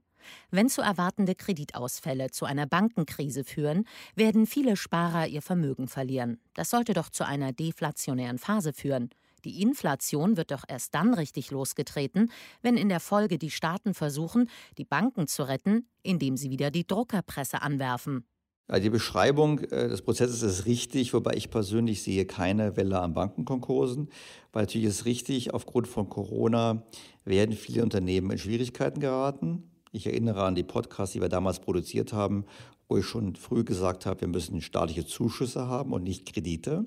wenn 0.52 0.70
zu 0.70 0.82
erwartende 0.82 1.36
Kreditausfälle 1.36 2.32
zu 2.32 2.46
einer 2.46 2.66
Bankenkrise 2.66 3.44
führen, 3.44 3.86
werden 4.16 4.46
viele 4.46 4.76
Sparer 4.76 5.28
ihr 5.28 5.42
Vermögen 5.42 5.88
verlieren. 5.88 6.40
Das 6.54 6.70
sollte 6.70 6.94
doch 6.94 7.10
zu 7.10 7.26
einer 7.26 7.52
deflationären 7.52 8.38
Phase 8.38 8.74
führen. 8.74 9.10
Die 9.46 9.62
Inflation 9.62 10.38
wird 10.38 10.52
doch 10.52 10.64
erst 10.68 10.96
dann 10.96 11.14
richtig 11.14 11.52
losgetreten, 11.52 12.32
wenn 12.62 12.78
in 12.78 12.88
der 12.88 13.02
Folge 13.02 13.38
die 13.38 13.52
Staaten 13.52 13.94
versuchen, 13.94 14.50
die 14.78 14.86
Banken 14.86 15.28
zu 15.28 15.44
retten, 15.44 15.90
indem 16.02 16.38
sie 16.38 16.50
wieder 16.50 16.72
die 16.72 16.88
Druckerpresse 16.88 17.62
anwerfen. 17.62 18.26
Die 18.70 18.90
Beschreibung 18.90 19.60
äh, 19.60 19.90
des 19.90 20.02
Prozesses 20.02 20.42
ist 20.42 20.66
richtig, 20.66 21.14
wobei 21.14 21.34
ich 21.36 21.50
persönlich 21.50 22.02
sehe 22.02 22.26
keine 22.26 22.78
Welle 22.78 23.00
an 23.00 23.14
Bankenkonkursen, 23.14 24.10
weil 24.52 24.64
natürlich 24.64 24.88
ist 24.88 25.06
richtig, 25.06 25.54
aufgrund 25.54 25.88
von 25.88 26.10
Corona 26.10 26.84
werden 27.26 27.56
viele 27.56 27.84
Unternehmen 27.84 28.32
in 28.32 28.38
Schwierigkeiten 28.38 29.00
geraten. 29.00 29.64
Ich 29.92 30.08
erinnere 30.08 30.44
an 30.44 30.56
die 30.56 30.64
Podcasts, 30.64 31.14
die 31.14 31.22
wir 31.22 31.30
damals 31.30 31.60
produziert 31.60 32.14
haben, 32.14 32.46
wo 32.88 32.98
ich 32.98 33.06
schon 33.06 33.36
früh 33.36 33.64
gesagt 33.64 34.06
habe, 34.06 34.22
wir 34.22 34.28
müssen 34.28 34.62
staatliche 34.62 35.06
Zuschüsse 35.06 35.68
haben 35.68 35.94
und 35.94 36.04
nicht 36.04 36.32
Kredite. 36.32 36.86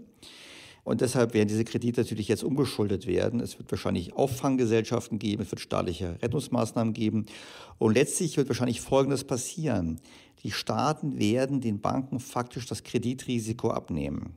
Und 0.87 1.00
deshalb 1.00 1.35
werden 1.35 1.49
diese 1.49 1.64
Kredite 1.64 2.02
natürlich 2.02 2.28
jetzt 2.28 2.45
umgeschuldet 2.45 3.09
werden. 3.09 3.40
Es 3.40 3.59
wird 3.59 3.69
wahrscheinlich 3.73 4.12
Auffanggesellschaften 4.12 5.19
geben, 5.19 5.43
es 5.43 5.50
wird 5.50 5.59
staatliche 5.59 6.16
Rettungsmaßnahmen 6.23 6.95
geben. 6.95 7.26
Und 7.78 7.95
letztlich 7.95 8.37
wird 8.37 8.47
wahrscheinlich 8.47 8.81
Folgendes 8.81 9.25
passieren. 9.25 9.99
Die 10.45 10.52
Staaten 10.52 11.19
werden 11.19 11.61
den 11.61 11.81
Banken 11.81 12.21
faktisch 12.21 12.66
das 12.66 12.85
Kreditrisiko 12.85 13.71
abnehmen. 13.71 14.37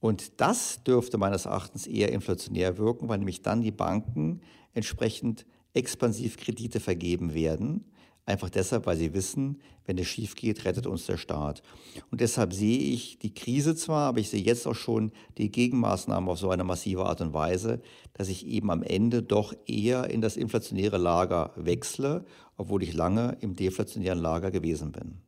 Und 0.00 0.40
das 0.40 0.82
dürfte 0.84 1.18
meines 1.18 1.44
Erachtens 1.44 1.86
eher 1.86 2.12
inflationär 2.12 2.78
wirken, 2.78 3.10
weil 3.10 3.18
nämlich 3.18 3.42
dann 3.42 3.60
die 3.60 3.72
Banken 3.72 4.40
entsprechend 4.72 5.44
expansiv 5.74 6.38
Kredite 6.38 6.80
vergeben 6.80 7.34
werden. 7.34 7.84
Einfach 8.26 8.50
deshalb, 8.50 8.86
weil 8.86 8.96
sie 8.96 9.14
wissen, 9.14 9.60
wenn 9.86 9.98
es 9.98 10.06
schief 10.06 10.36
geht, 10.36 10.64
rettet 10.64 10.86
uns 10.86 11.06
der 11.06 11.16
Staat. 11.16 11.62
Und 12.10 12.20
deshalb 12.20 12.52
sehe 12.52 12.78
ich 12.78 13.18
die 13.18 13.34
Krise 13.34 13.74
zwar, 13.74 14.08
aber 14.08 14.20
ich 14.20 14.30
sehe 14.30 14.42
jetzt 14.42 14.66
auch 14.66 14.74
schon 14.74 15.10
die 15.38 15.50
Gegenmaßnahmen 15.50 16.28
auf 16.28 16.38
so 16.38 16.50
eine 16.50 16.64
massive 16.64 17.06
Art 17.06 17.20
und 17.20 17.32
Weise, 17.32 17.80
dass 18.12 18.28
ich 18.28 18.46
eben 18.46 18.70
am 18.70 18.82
Ende 18.82 19.22
doch 19.22 19.54
eher 19.66 20.08
in 20.10 20.20
das 20.20 20.36
inflationäre 20.36 20.98
Lager 20.98 21.52
wechsle, 21.56 22.24
obwohl 22.56 22.82
ich 22.82 22.94
lange 22.94 23.36
im 23.40 23.56
deflationären 23.56 24.20
Lager 24.20 24.50
gewesen 24.50 24.92
bin. 24.92 25.22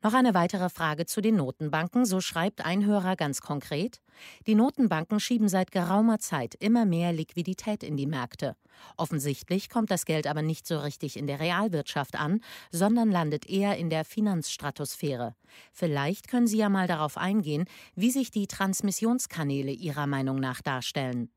Noch 0.00 0.14
eine 0.14 0.32
weitere 0.32 0.68
Frage 0.68 1.06
zu 1.06 1.20
den 1.20 1.34
Notenbanken. 1.34 2.06
So 2.06 2.20
schreibt 2.20 2.64
ein 2.64 2.86
Hörer 2.86 3.16
ganz 3.16 3.40
konkret. 3.40 4.00
Die 4.46 4.54
Notenbanken 4.54 5.18
schieben 5.18 5.48
seit 5.48 5.72
geraumer 5.72 6.20
Zeit 6.20 6.54
immer 6.54 6.84
mehr 6.84 7.12
Liquidität 7.12 7.82
in 7.82 7.96
die 7.96 8.06
Märkte. 8.06 8.54
Offensichtlich 8.96 9.68
kommt 9.68 9.90
das 9.90 10.04
Geld 10.04 10.28
aber 10.28 10.42
nicht 10.42 10.68
so 10.68 10.78
richtig 10.78 11.16
in 11.16 11.26
der 11.26 11.40
Realwirtschaft 11.40 12.14
an, 12.14 12.40
sondern 12.70 13.10
landet 13.10 13.50
eher 13.50 13.76
in 13.76 13.90
der 13.90 14.04
Finanzstratosphäre. 14.04 15.34
Vielleicht 15.72 16.28
können 16.28 16.46
Sie 16.46 16.58
ja 16.58 16.68
mal 16.68 16.86
darauf 16.86 17.18
eingehen, 17.18 17.64
wie 17.96 18.12
sich 18.12 18.30
die 18.30 18.46
Transmissionskanäle 18.46 19.72
Ihrer 19.72 20.06
Meinung 20.06 20.38
nach 20.38 20.60
darstellen. 20.62 21.28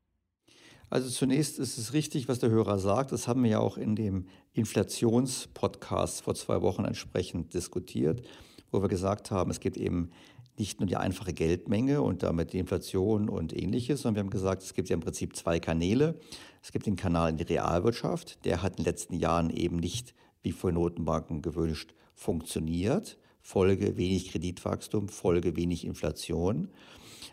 Also 0.88 1.08
zunächst 1.08 1.58
ist 1.58 1.78
es 1.78 1.94
richtig, 1.94 2.28
was 2.28 2.38
der 2.38 2.50
Hörer 2.50 2.78
sagt. 2.78 3.10
Das 3.10 3.26
haben 3.26 3.42
wir 3.42 3.50
ja 3.50 3.58
auch 3.58 3.76
in 3.76 3.96
dem 3.96 4.28
Inflationspodcast 4.52 6.22
vor 6.22 6.36
zwei 6.36 6.62
Wochen 6.62 6.84
entsprechend 6.84 7.54
diskutiert 7.54 8.22
wo 8.72 8.82
wir 8.82 8.88
gesagt 8.88 9.30
haben, 9.30 9.50
es 9.50 9.60
gibt 9.60 9.76
eben 9.76 10.10
nicht 10.58 10.80
nur 10.80 10.86
die 10.86 10.96
einfache 10.96 11.32
Geldmenge 11.32 12.02
und 12.02 12.22
damit 12.22 12.52
die 12.52 12.58
Inflation 12.58 13.28
und 13.28 13.56
ähnliches, 13.56 14.02
sondern 14.02 14.16
wir 14.16 14.20
haben 14.24 14.30
gesagt, 14.30 14.62
es 14.62 14.74
gibt 14.74 14.88
ja 14.88 14.94
im 14.94 15.00
Prinzip 15.00 15.36
zwei 15.36 15.60
Kanäle. 15.60 16.18
Es 16.62 16.72
gibt 16.72 16.86
den 16.86 16.96
Kanal 16.96 17.30
in 17.30 17.36
die 17.36 17.44
Realwirtschaft, 17.44 18.44
der 18.44 18.62
hat 18.62 18.72
in 18.72 18.76
den 18.78 18.84
letzten 18.84 19.14
Jahren 19.14 19.50
eben 19.50 19.76
nicht, 19.76 20.14
wie 20.42 20.52
vor 20.52 20.72
Notenbanken 20.72 21.42
gewünscht, 21.42 21.94
funktioniert. 22.14 23.18
Folge 23.40 23.96
wenig 23.96 24.30
Kreditwachstum, 24.30 25.08
Folge 25.08 25.56
wenig 25.56 25.84
Inflation. 25.84 26.68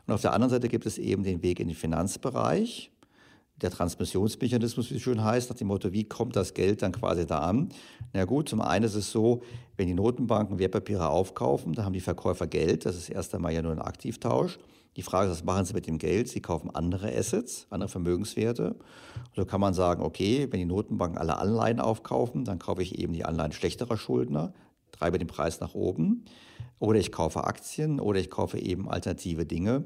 Und 0.07 0.13
auf 0.13 0.21
der 0.21 0.33
anderen 0.33 0.49
Seite 0.49 0.69
gibt 0.69 0.87
es 0.87 0.97
eben 0.97 1.23
den 1.23 1.43
Weg 1.43 1.59
in 1.59 1.67
den 1.67 1.77
Finanzbereich, 1.77 2.91
der 3.61 3.71
Transmissionsmechanismus, 3.71 4.91
wie 4.91 4.95
es 4.95 5.01
schön 5.01 5.23
heißt, 5.23 5.49
nach 5.49 5.57
dem 5.57 5.67
Motto, 5.67 5.91
wie 5.91 6.05
kommt 6.05 6.35
das 6.35 6.53
Geld 6.53 6.81
dann 6.81 6.91
quasi 6.91 7.25
da 7.25 7.39
an? 7.39 7.69
Na 8.13 8.25
gut, 8.25 8.49
zum 8.49 8.61
einen 8.61 8.85
ist 8.85 8.95
es 8.95 9.11
so, 9.11 9.41
wenn 9.77 9.87
die 9.87 9.93
Notenbanken 9.93 10.59
Wertpapiere 10.59 11.09
aufkaufen, 11.09 11.73
dann 11.73 11.85
haben 11.85 11.93
die 11.93 11.99
Verkäufer 11.99 12.47
Geld, 12.47 12.85
das 12.85 12.95
ist 12.95 13.09
erst 13.09 13.35
einmal 13.35 13.53
ja 13.53 13.61
nur 13.61 13.71
ein 13.71 13.81
Aktivtausch. 13.81 14.59
Die 14.95 15.03
Frage 15.03 15.29
ist, 15.29 15.37
was 15.37 15.43
machen 15.43 15.65
sie 15.65 15.73
mit 15.73 15.87
dem 15.87 15.97
Geld? 15.97 16.27
Sie 16.27 16.41
kaufen 16.41 16.73
andere 16.73 17.15
Assets, 17.15 17.67
andere 17.69 17.89
Vermögenswerte. 17.89 18.75
so 19.35 19.45
kann 19.45 19.61
man 19.61 19.73
sagen, 19.73 20.03
okay, 20.03 20.47
wenn 20.49 20.59
die 20.59 20.65
Notenbanken 20.65 21.17
alle 21.17 21.37
Anleihen 21.37 21.79
aufkaufen, 21.79 22.43
dann 22.43 22.59
kaufe 22.59 22.81
ich 22.81 22.97
eben 22.97 23.13
die 23.13 23.23
Anleihen 23.23 23.51
schlechterer 23.51 23.97
Schuldner, 23.97 24.53
treibe 24.91 25.19
den 25.19 25.27
Preis 25.27 25.59
nach 25.59 25.75
oben. 25.75 26.25
Oder 26.79 26.99
ich 26.99 27.11
kaufe 27.11 27.43
Aktien 27.43 27.99
oder 27.99 28.19
ich 28.19 28.29
kaufe 28.29 28.57
eben 28.57 28.89
alternative 28.89 29.45
Dinge 29.45 29.85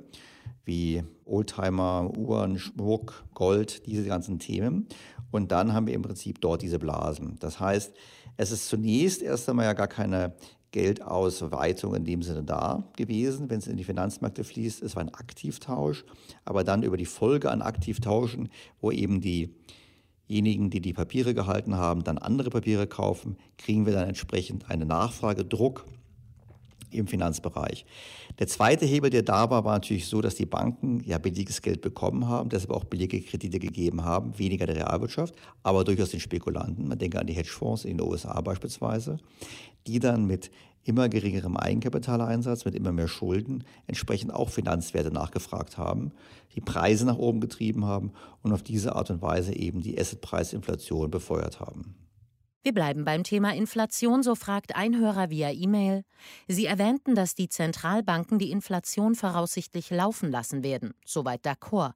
wie 0.66 1.04
Oldtimer, 1.26 2.12
Uhren, 2.18 2.58
Schmuck, 2.58 3.26
Gold, 3.34 3.86
diese 3.86 4.06
ganzen 4.06 4.40
Themen. 4.40 4.88
Und 5.32 5.52
dann 5.52 5.74
haben 5.74 5.88
wir 5.88 5.94
im 5.94 6.02
Prinzip 6.02 6.42
dort 6.42 6.62
diese 6.62 6.80
Blasen. 6.80 7.38
Das 7.40 7.60
heißt, 7.60 7.94
es 8.38 8.52
ist 8.52 8.68
zunächst 8.68 9.22
erst 9.22 9.50
einmal 9.50 9.66
ja 9.66 9.74
gar 9.74 9.88
keine 9.88 10.34
Geldausweitung 10.72 11.96
in 11.96 12.04
dem 12.04 12.24
Sinne 12.24 12.44
da 12.44 12.84
gewesen, 12.98 13.50
wenn 13.50 13.60
es 13.60 13.68
in 13.68 13.78
die 13.78 13.84
Finanzmärkte 13.84 14.44
fließt. 14.44 14.82
Es 14.82 14.96
war 14.96 15.04
ein 15.04 15.14
Aktivtausch, 15.14 16.04
aber 16.46 16.64
dann 16.64 16.84
über 16.84 16.98
die 16.98 17.06
Folge 17.06 17.52
an 17.52 17.62
Aktivtauschen, 17.62 18.50
wo 18.82 18.92
eben 18.92 19.22
diejenigen, 19.22 20.72
die 20.72 20.82
die 20.82 20.94
Papiere 20.94 21.34
gehalten 21.34 21.78
haben, 21.78 22.04
dann 22.04 22.18
andere 22.18 22.50
Papiere 22.50 22.88
kaufen, 22.88 23.38
kriegen 23.58 23.86
wir 23.86 23.94
dann 23.94 24.08
entsprechend 24.08 24.70
einen 24.70 24.88
Nachfragedruck 24.88 25.86
im 26.96 27.08
Finanzbereich. 27.08 27.86
Der 28.40 28.48
zweite 28.48 28.86
Hebel, 28.86 29.10
der 29.10 29.24
da 29.24 29.50
war, 29.50 29.64
war 29.66 29.74
natürlich 29.74 30.08
so, 30.08 30.22
dass 30.22 30.36
die 30.36 30.46
Banken 30.46 31.04
ja 31.06 31.18
billiges 31.18 31.62
Geld 31.62 31.82
bekommen 31.82 32.28
haben, 32.28 32.50
deshalb 32.50 32.72
auch 32.72 32.84
billige 32.84 33.22
Kredite 33.22 33.60
gegeben 33.60 34.04
haben, 34.04 34.38
weniger 34.38 34.66
der 34.66 34.78
Realwirtschaft, 34.78 35.36
aber 35.62 35.84
durchaus 35.84 36.10
den 36.10 36.20
Spekulanten. 36.20 36.88
Man 36.88 36.98
denke 36.98 37.20
an 37.20 37.28
die 37.28 37.34
Hedgefonds 37.34 37.86
in 37.86 37.98
den 37.98 38.08
USA 38.08 38.40
beispielsweise, 38.42 39.18
die 39.88 40.00
dann 40.00 40.26
mit 40.26 40.52
immer 40.84 41.10
geringerem 41.10 41.58
Eigenkapitaleinsatz, 41.58 42.66
mit 42.66 42.76
immer 42.76 42.92
mehr 42.92 43.08
Schulden 43.08 43.64
entsprechend 43.88 44.34
auch 44.34 44.50
Finanzwerte 44.50 45.12
nachgefragt 45.12 45.78
haben, 45.78 46.12
die 46.56 46.62
Preise 46.62 47.06
nach 47.06 47.18
oben 47.18 47.40
getrieben 47.40 47.86
haben 47.86 48.12
und 48.42 48.52
auf 48.52 48.64
diese 48.64 48.96
Art 48.96 49.10
und 49.10 49.22
Weise 49.22 49.56
eben 49.56 49.82
die 49.82 50.00
Assetpreisinflation 50.00 51.10
befeuert 51.10 51.60
haben. 51.60 51.96
Wir 52.66 52.74
bleiben 52.74 53.04
beim 53.04 53.26
Thema 53.26 53.54
Inflation, 53.54 54.24
so 54.24 54.36
fragt 54.36 54.78
ein 54.78 54.98
Hörer 54.98 55.30
via 55.30 55.52
E-Mail. 55.52 56.06
Sie 56.48 56.66
erwähnten, 56.66 57.14
dass 57.14 57.36
die 57.36 57.50
Zentralbanken 57.50 58.40
die 58.40 58.52
Inflation 58.52 59.16
voraussichtlich 59.16 59.90
laufen 59.90 60.32
lassen 60.32 60.64
werden. 60.64 60.94
Soweit 61.06 61.46
d'accord. 61.46 61.92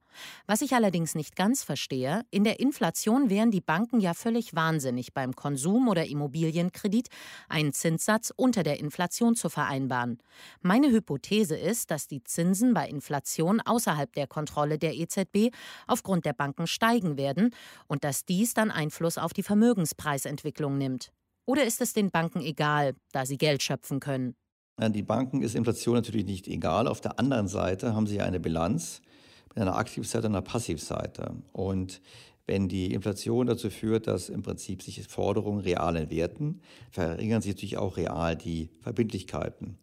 Was 0.46 0.62
ich 0.62 0.74
allerdings 0.74 1.16
nicht 1.16 1.38
ganz 1.38 1.64
verstehe, 1.64 2.24
in 2.32 2.44
der 2.44 2.60
Inflation 2.60 3.30
wären 3.30 3.50
die 3.50 3.62
Banken 3.62 4.02
ja 4.02 4.14
völlig 4.14 4.56
wahnsinnig, 4.56 5.14
beim 5.14 5.38
Konsum- 5.38 5.88
oder 5.88 6.06
Immobilienkredit 6.06 7.08
einen 7.48 7.72
Zinssatz 7.72 8.34
unter 8.36 8.64
der 8.64 8.82
Inflation 8.82 9.36
zu 9.36 9.48
vereinbaren. 9.48 10.18
Meine 10.62 10.92
Hypothese 10.92 11.56
ist, 11.56 11.92
dass 11.92 12.08
die 12.08 12.26
Zinsen 12.26 12.74
bei 12.74 12.90
Inflation 12.90 13.62
außerhalb 13.62 14.12
der 14.12 14.28
Kontrolle 14.28 14.78
der 14.78 14.96
EZB 14.96 15.56
aufgrund 15.86 16.26
der 16.26 16.34
Banken 16.34 16.68
steigen 16.68 17.16
werden 17.16 17.56
und 17.88 18.04
dass 18.04 18.26
dies 18.26 18.54
dann 18.54 18.70
Einfluss 18.70 19.18
auf 19.18 19.32
die 19.32 19.44
Vermögenspreisentwicklung 19.44 20.57
Entwicklung 20.58 20.78
nimmt? 20.78 21.12
Oder 21.46 21.66
ist 21.66 21.82
es 21.82 21.94
den 21.94 22.10
Banken 22.10 22.42
egal, 22.42 22.96
da 23.12 23.26
sie 23.26 23.38
Geld 23.38 23.62
schöpfen 23.62 24.00
können? 24.00 24.36
Die 24.80 25.04
Banken 25.04 25.42
ist 25.42 25.56
Inflation 25.56 25.96
natürlich 25.96 26.26
nicht 26.26 26.48
egal. 26.48 26.88
Auf 26.88 27.00
der 27.00 27.20
anderen 27.20 27.48
Seite 27.48 27.96
haben 27.96 28.08
sie 28.08 28.22
eine 28.22 28.40
Bilanz 28.40 29.02
mit 29.50 29.60
einer 29.60 29.76
Aktivseite 29.76 30.28
und 30.28 30.34
einer 30.34 30.42
Passivseite. 30.42 31.36
Und 31.54 32.02
wenn 32.48 32.68
die 32.68 32.94
Inflation 32.94 33.48
dazu 33.48 33.70
führt, 33.70 34.08
dass 34.08 34.30
im 34.30 34.42
Prinzip 34.42 34.82
sich 34.82 35.08
Forderungen 35.08 35.62
real 35.62 35.96
entwerten, 35.96 36.62
verringern 36.92 37.42
sich 37.42 37.54
natürlich 37.54 37.78
auch 37.78 37.98
real 37.98 38.36
die 38.36 38.70
Verbindlichkeiten. 38.82 39.78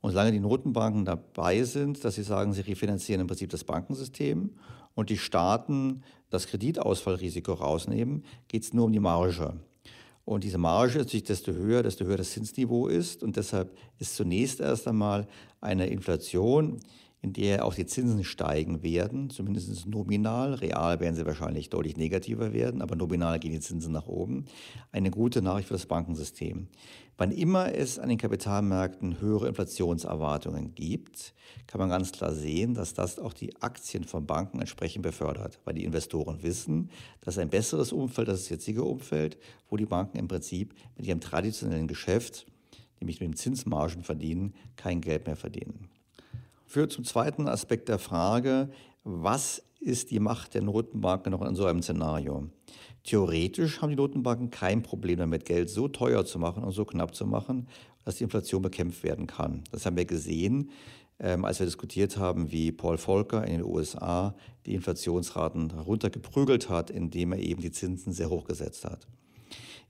Und 0.00 0.10
solange 0.10 0.32
die 0.32 0.40
Notenbanken 0.40 1.04
dabei 1.04 1.62
sind, 1.64 2.04
dass 2.04 2.16
sie 2.16 2.22
sagen, 2.22 2.52
sie 2.52 2.60
refinanzieren 2.62 3.20
im 3.20 3.26
Prinzip 3.26 3.50
das 3.50 3.64
Bankensystem 3.64 4.50
und 4.94 5.10
die 5.10 5.18
Staaten 5.18 6.02
das 6.30 6.46
Kreditausfallrisiko 6.46 7.52
rausnehmen, 7.52 8.24
geht 8.48 8.62
es 8.64 8.72
nur 8.74 8.86
um 8.86 8.92
die 8.92 9.00
Marge. 9.00 9.54
Und 10.26 10.42
diese 10.42 10.58
Marge 10.58 10.90
ist 10.90 11.04
natürlich 11.04 11.24
desto 11.24 11.52
höher, 11.52 11.84
desto 11.84 12.04
höher 12.04 12.16
das 12.16 12.32
Zinsniveau 12.32 12.88
ist. 12.88 13.22
Und 13.22 13.36
deshalb 13.36 13.76
ist 14.00 14.16
zunächst 14.16 14.58
erst 14.58 14.88
einmal 14.88 15.28
eine 15.60 15.86
Inflation, 15.86 16.80
in 17.22 17.32
der 17.32 17.64
auch 17.64 17.74
die 17.74 17.86
Zinsen 17.86 18.24
steigen 18.24 18.82
werden, 18.82 19.30
zumindest 19.30 19.86
nominal. 19.86 20.54
Real 20.54 20.98
werden 20.98 21.14
sie 21.14 21.26
wahrscheinlich 21.26 21.70
deutlich 21.70 21.96
negativer 21.96 22.52
werden, 22.52 22.82
aber 22.82 22.96
nominal 22.96 23.38
gehen 23.38 23.52
die 23.52 23.60
Zinsen 23.60 23.92
nach 23.92 24.08
oben. 24.08 24.46
Eine 24.90 25.12
gute 25.12 25.42
Nachricht 25.42 25.68
für 25.68 25.74
das 25.74 25.86
Bankensystem. 25.86 26.66
Wann 27.18 27.30
immer 27.30 27.74
es 27.74 27.98
an 27.98 28.10
den 28.10 28.18
Kapitalmärkten 28.18 29.22
höhere 29.22 29.48
Inflationserwartungen 29.48 30.74
gibt, 30.74 31.32
kann 31.66 31.78
man 31.78 31.88
ganz 31.88 32.12
klar 32.12 32.34
sehen, 32.34 32.74
dass 32.74 32.92
das 32.92 33.18
auch 33.18 33.32
die 33.32 33.56
Aktien 33.62 34.04
von 34.04 34.26
Banken 34.26 34.60
entsprechend 34.60 35.02
befördert, 35.02 35.58
weil 35.64 35.74
die 35.74 35.84
Investoren 35.84 36.42
wissen, 36.42 36.90
dass 37.22 37.38
ein 37.38 37.48
besseres 37.48 37.92
Umfeld, 37.92 38.28
das 38.28 38.40
ist 38.40 38.50
das 38.50 38.58
jetzige 38.58 38.84
Umfeld, 38.84 39.38
wo 39.70 39.78
die 39.78 39.86
Banken 39.86 40.18
im 40.18 40.28
Prinzip 40.28 40.74
mit 40.96 41.06
ihrem 41.06 41.20
traditionellen 41.20 41.86
Geschäft, 41.88 42.46
nämlich 43.00 43.18
mit 43.20 43.30
dem 43.30 43.36
Zinsmargen 43.36 44.02
verdienen, 44.02 44.54
kein 44.76 45.00
Geld 45.00 45.26
mehr 45.26 45.36
verdienen. 45.36 45.88
Führt 46.66 46.92
zum 46.92 47.04
zweiten 47.04 47.48
Aspekt 47.48 47.88
der 47.88 47.98
Frage, 47.98 48.68
was 49.08 49.62
ist 49.78 50.10
die 50.10 50.18
Macht 50.18 50.54
der 50.54 50.62
Notenbanken 50.62 51.30
noch 51.30 51.42
in 51.42 51.54
so 51.54 51.64
einem 51.64 51.80
Szenario? 51.80 52.50
Theoretisch 53.04 53.80
haben 53.80 53.90
die 53.90 53.96
Notenbanken 53.96 54.50
kein 54.50 54.82
Problem 54.82 55.18
damit, 55.20 55.44
Geld 55.44 55.70
so 55.70 55.86
teuer 55.86 56.24
zu 56.24 56.40
machen 56.40 56.64
und 56.64 56.72
so 56.72 56.84
knapp 56.84 57.14
zu 57.14 57.24
machen, 57.24 57.68
dass 58.04 58.16
die 58.16 58.24
Inflation 58.24 58.62
bekämpft 58.62 59.04
werden 59.04 59.28
kann. 59.28 59.62
Das 59.70 59.86
haben 59.86 59.96
wir 59.96 60.06
gesehen, 60.06 60.70
ähm, 61.20 61.44
als 61.44 61.60
wir 61.60 61.66
diskutiert 61.66 62.16
haben, 62.16 62.50
wie 62.50 62.72
Paul 62.72 62.98
Volcker 62.98 63.46
in 63.46 63.58
den 63.58 63.64
USA 63.64 64.34
die 64.66 64.74
Inflationsraten 64.74 65.72
heruntergeprügelt 65.72 66.68
hat, 66.68 66.90
indem 66.90 67.30
er 67.30 67.38
eben 67.38 67.62
die 67.62 67.70
Zinsen 67.70 68.12
sehr 68.12 68.28
hoch 68.28 68.44
gesetzt 68.44 68.84
hat. 68.84 69.06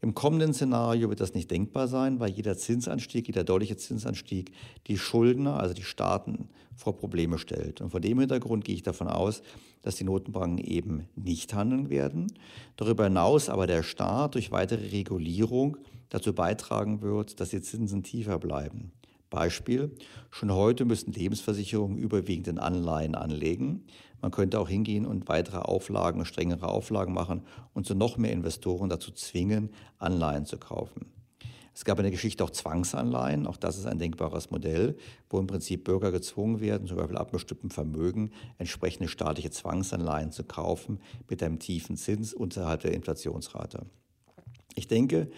Im 0.03 0.15
kommenden 0.15 0.53
Szenario 0.53 1.09
wird 1.09 1.21
das 1.21 1.35
nicht 1.35 1.51
denkbar 1.51 1.89
sein, 1.89 2.21
weil 2.21 2.31
jeder 2.31 2.57
Zinsanstieg, 2.57 3.27
jeder 3.27 3.45
deutliche 3.45 3.77
Zinsanstieg 3.77 4.53
die 4.87 4.99
Schuldner, 4.99 5.59
also 5.59 5.75
die 5.75 5.83
Staaten, 5.83 6.49
vor 6.75 6.99
Probleme 6.99 7.39
stellt. 7.39 7.81
Und 7.81 7.91
vor 7.91 8.01
dem 8.01 8.21
Hintergrund 8.21 8.65
gehe 8.65 8.75
ich 8.75 8.83
davon 8.83 9.09
aus, 9.09 9.43
dass 9.83 9.97
die 9.97 10.05
Notenbanken 10.05 10.59
eben 10.59 11.09
nicht 11.17 11.55
handeln 11.55 11.89
werden. 11.89 12.27
Darüber 12.77 13.05
hinaus 13.05 13.49
aber 13.49 13.67
der 13.67 13.83
Staat 13.83 14.35
durch 14.35 14.53
weitere 14.53 14.89
Regulierung 14.89 15.79
dazu 16.11 16.35
beitragen 16.35 17.01
wird, 17.01 17.41
dass 17.41 17.49
die 17.49 17.63
Zinsen 17.63 18.03
tiefer 18.03 18.39
bleiben. 18.39 18.93
Beispiel, 19.31 19.91
schon 20.31 20.53
heute 20.53 20.85
müssen 20.85 21.13
Lebensversicherungen 21.13 21.99
überwiegend 21.99 22.49
in 22.49 22.59
Anleihen 22.59 23.15
anlegen. 23.15 23.85
Man 24.21 24.31
könnte 24.31 24.59
auch 24.59 24.69
hingehen 24.69 25.07
und 25.07 25.29
weitere 25.29 25.59
Auflagen, 25.59 26.25
strengere 26.25 26.69
Auflagen 26.69 27.13
machen 27.13 27.43
und 27.75 27.87
so 27.87 27.95
noch 27.95 28.17
mehr 28.17 28.33
Investoren 28.33 28.89
dazu 28.89 29.13
zwingen, 29.13 29.71
Anleihen 29.99 30.47
zu 30.47 30.59
kaufen. 30.59 31.13
Es 31.77 31.85
gab 31.85 31.99
in 31.99 32.05
der 32.05 32.11
Geschichte 32.11 32.43
auch 32.43 32.49
Zwangsanleihen, 32.49 33.47
auch 33.47 33.59
das 33.59 33.77
ist 33.77 33.85
ein 33.85 33.99
denkbares 33.99 34.51
Modell, 34.51 34.97
wo 35.29 35.39
im 35.39 35.47
Prinzip 35.47 35.85
Bürger 35.85 36.11
gezwungen 36.11 36.61
werden, 36.61 36.87
zum 36.87 36.97
Beispiel 36.97 37.19
ab 37.19 37.33
bestimmten 37.33 37.69
Vermögen 37.69 38.31
entsprechende 38.57 39.09
staatliche 39.09 39.51
Zwangsanleihen 39.51 40.33
zu 40.33 40.45
kaufen 40.45 41.01
mit 41.29 41.43
einem 41.43 41.59
tiefen 41.59 41.99
Zins 41.99 42.33
unterhalb 42.33 42.81
der 42.81 42.95
Inflationsrate. 42.95 43.85
Ich 44.75 44.89
denke, 44.89 45.31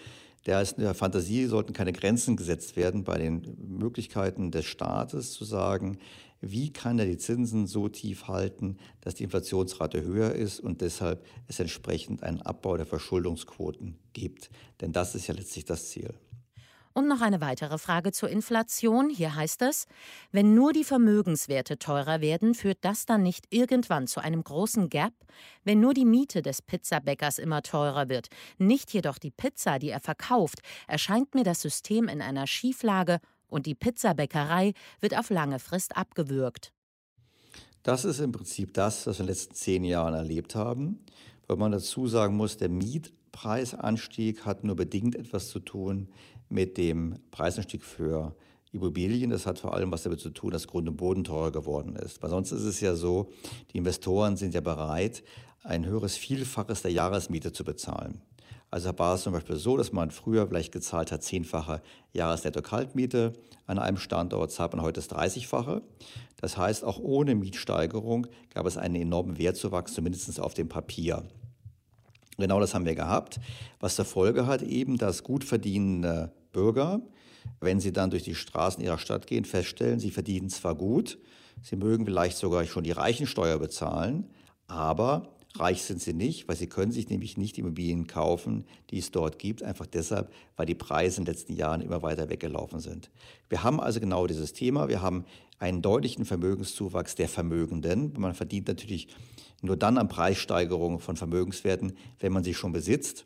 der, 0.49 0.63
ist, 0.63 0.79
der 0.79 0.95
Fantasie 0.95 1.45
sollten 1.45 1.73
keine 1.73 1.93
Grenzen 1.93 2.35
gesetzt 2.35 2.75
werden 2.75 3.03
bei 3.03 3.19
den 3.19 3.55
Möglichkeiten 3.67 4.49
des 4.49 4.65
Staates 4.65 5.31
zu 5.31 5.45
sagen, 5.45 5.99
wie 6.41 6.73
kann 6.73 6.97
er 6.97 7.05
die 7.05 7.17
Zinsen 7.17 7.67
so 7.67 7.87
tief 7.87 8.27
halten, 8.27 8.77
dass 9.01 9.13
die 9.13 9.25
Inflationsrate 9.25 10.01
höher 10.01 10.31
ist 10.31 10.59
und 10.59 10.81
deshalb 10.81 11.23
es 11.47 11.59
entsprechend 11.59 12.23
einen 12.23 12.41
Abbau 12.41 12.77
der 12.77 12.87
Verschuldungsquoten 12.87 13.99
gibt. 14.13 14.49
Denn 14.81 14.91
das 14.91 15.13
ist 15.13 15.27
ja 15.27 15.35
letztlich 15.35 15.65
das 15.65 15.89
Ziel. 15.89 16.15
Und 16.99 17.07
noch 17.07 17.21
eine 17.21 17.39
weitere 17.39 17.77
Frage 17.77 18.11
zur 18.11 18.27
Inflation. 18.27 19.09
Hier 19.09 19.33
heißt 19.33 19.61
es, 19.61 19.85
wenn 20.33 20.53
nur 20.53 20.73
die 20.73 20.83
Vermögenswerte 20.83 21.79
teurer 21.79 22.19
werden, 22.19 22.53
führt 22.53 22.79
das 22.81 23.05
dann 23.05 23.23
nicht 23.23 23.45
irgendwann 23.51 24.05
zu 24.05 24.19
einem 24.19 24.43
großen 24.43 24.89
Gap? 24.89 25.13
Wenn 25.63 25.79
nur 25.79 25.93
die 25.93 26.03
Miete 26.03 26.41
des 26.41 26.61
Pizzabäckers 26.61 27.39
immer 27.39 27.61
teurer 27.61 28.09
wird, 28.09 28.27
nicht 28.57 28.91
jedoch 28.93 29.17
die 29.17 29.31
Pizza, 29.31 29.79
die 29.79 29.91
er 29.91 30.01
verkauft, 30.01 30.59
erscheint 30.89 31.35
mir 31.35 31.45
das 31.45 31.61
System 31.61 32.09
in 32.09 32.21
einer 32.21 32.47
Schieflage 32.47 33.21
und 33.47 33.65
die 33.65 33.75
Pizzabäckerei 33.75 34.73
wird 34.99 35.17
auf 35.17 35.29
lange 35.29 35.59
Frist 35.59 35.95
abgewürgt. 35.95 36.73
Das 37.81 38.03
ist 38.03 38.19
im 38.19 38.33
Prinzip 38.33 38.73
das, 38.73 39.07
was 39.07 39.19
wir 39.19 39.21
in 39.21 39.27
den 39.27 39.35
letzten 39.35 39.55
zehn 39.55 39.83
Jahren 39.85 40.15
erlebt 40.15 40.53
haben. 40.53 40.99
Weil 41.47 41.55
man 41.55 41.71
dazu 41.71 42.07
sagen 42.07 42.35
muss, 42.35 42.57
der 42.57 42.67
Mietpreisanstieg 42.67 44.45
hat 44.45 44.65
nur 44.65 44.75
bedingt 44.75 45.15
etwas 45.15 45.47
zu 45.47 45.61
tun 45.61 46.09
mit 46.49 46.77
dem 46.77 47.19
Preisanstieg 47.31 47.83
für 47.83 48.35
Immobilien. 48.71 49.29
Das 49.29 49.45
hat 49.45 49.59
vor 49.59 49.73
allem 49.73 49.91
was 49.91 50.03
damit 50.03 50.19
zu 50.19 50.29
tun, 50.29 50.51
dass 50.51 50.67
Grund 50.67 50.87
und 50.87 50.97
Boden 50.97 51.23
teurer 51.23 51.51
geworden 51.51 51.95
ist. 51.95 52.21
Weil 52.21 52.29
sonst 52.29 52.51
ist 52.51 52.63
es 52.63 52.81
ja 52.81 52.95
so, 52.95 53.31
die 53.71 53.77
Investoren 53.77 54.37
sind 54.37 54.53
ja 54.53 54.61
bereit, 54.61 55.23
ein 55.63 55.85
höheres 55.85 56.17
Vielfaches 56.17 56.81
der 56.81 56.91
Jahresmiete 56.91 57.51
zu 57.51 57.63
bezahlen. 57.63 58.21
Also 58.71 58.97
war 58.99 59.15
es 59.15 59.23
zum 59.23 59.33
Beispiel 59.33 59.55
so, 59.55 59.77
dass 59.77 59.91
man 59.91 60.11
früher 60.11 60.47
vielleicht 60.47 60.71
gezahlt 60.71 61.11
hat, 61.11 61.23
zehnfache 61.23 61.81
Jahresnetto-Kaltmiete 62.13 63.33
an 63.65 63.79
einem 63.79 63.97
Standort, 63.97 64.51
zahlt 64.51 64.73
man 64.73 64.83
heute 64.83 65.01
das 65.01 65.09
30-fache. 65.09 65.81
Das 66.39 66.55
heißt, 66.55 66.83
auch 66.83 66.99
ohne 66.99 67.33
Mietsteigerung 67.33 68.27
gab 68.53 68.67
es 68.67 68.77
einen 68.77 68.95
enormen 68.95 69.39
Wertzuwachs, 69.39 69.93
zumindest 69.93 70.39
auf 70.39 70.53
dem 70.53 70.69
Papier. 70.69 71.23
Genau 72.37 72.59
das 72.59 72.73
haben 72.73 72.85
wir 72.85 72.95
gehabt, 72.95 73.39
was 73.79 73.95
zur 73.95 74.05
Folge 74.05 74.45
hat 74.45 74.61
eben, 74.61 74.97
dass 74.97 75.23
gut 75.23 75.43
verdienende 75.43 76.31
Bürger, 76.51 77.01
wenn 77.59 77.79
sie 77.79 77.93
dann 77.93 78.09
durch 78.09 78.23
die 78.23 78.35
Straßen 78.35 78.83
ihrer 78.83 78.97
Stadt 78.97 79.27
gehen, 79.27 79.45
feststellen, 79.45 79.99
sie 79.99 80.11
verdienen 80.11 80.49
zwar 80.49 80.75
gut, 80.75 81.17
sie 81.61 81.75
mögen 81.75 82.05
vielleicht 82.05 82.37
sogar 82.37 82.65
schon 82.65 82.83
die 82.83 82.91
Reichensteuer 82.91 83.59
bezahlen, 83.59 84.29
aber 84.67 85.29
Reich 85.55 85.81
sind 85.81 85.99
sie 85.99 86.13
nicht, 86.13 86.47
weil 86.47 86.55
sie 86.55 86.67
können 86.67 86.91
sich 86.91 87.09
nämlich 87.09 87.35
nicht 87.35 87.57
Immobilien 87.57 88.05
kaufen, 88.05 88.65
die 88.91 88.99
es 88.99 89.09
dort 89.09 89.39
gibt, 89.39 89.63
einfach 89.63 89.87
deshalb, 89.87 90.31
weil 90.55 90.67
die 90.67 90.75
Preise 90.75 91.19
in 91.19 91.25
den 91.25 91.33
letzten 91.33 91.53
Jahren 91.53 91.81
immer 91.81 92.03
weiter 92.03 92.29
weggelaufen 92.29 92.79
sind. 92.79 93.09
Wir 93.49 93.63
haben 93.63 93.79
also 93.79 93.99
genau 93.99 94.27
dieses 94.27 94.53
Thema. 94.53 94.89
Wir 94.89 95.01
haben 95.01 95.25
einen 95.57 95.81
deutlichen 95.81 96.23
Vermögenszuwachs 96.23 97.15
der 97.15 97.27
Vermögenden. 97.27 98.13
Man 98.17 98.35
verdient 98.35 98.67
natürlich 98.67 99.07
nur 99.61 99.75
dann 99.75 99.97
an 99.97 100.07
Preissteigerungen 100.07 100.99
von 100.99 101.17
Vermögenswerten, 101.17 101.97
wenn 102.19 102.31
man 102.31 102.43
sie 102.43 102.53
schon 102.53 102.71
besitzt. 102.71 103.25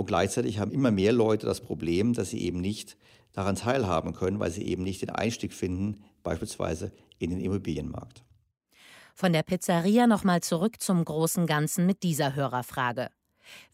Und 0.00 0.06
gleichzeitig 0.06 0.58
haben 0.58 0.72
immer 0.72 0.90
mehr 0.90 1.12
Leute 1.12 1.44
das 1.44 1.60
Problem, 1.60 2.14
dass 2.14 2.30
sie 2.30 2.40
eben 2.40 2.58
nicht 2.58 2.96
daran 3.34 3.54
teilhaben 3.54 4.14
können, 4.14 4.40
weil 4.40 4.50
sie 4.50 4.62
eben 4.62 4.82
nicht 4.82 5.02
den 5.02 5.10
Einstieg 5.10 5.52
finden, 5.52 6.02
beispielsweise 6.22 6.90
in 7.18 7.28
den 7.28 7.38
Immobilienmarkt. 7.38 8.24
Von 9.14 9.34
der 9.34 9.42
Pizzeria 9.42 10.06
nochmal 10.06 10.40
zurück 10.40 10.80
zum 10.80 11.04
großen 11.04 11.46
Ganzen 11.46 11.84
mit 11.84 12.02
dieser 12.02 12.34
Hörerfrage. 12.34 13.10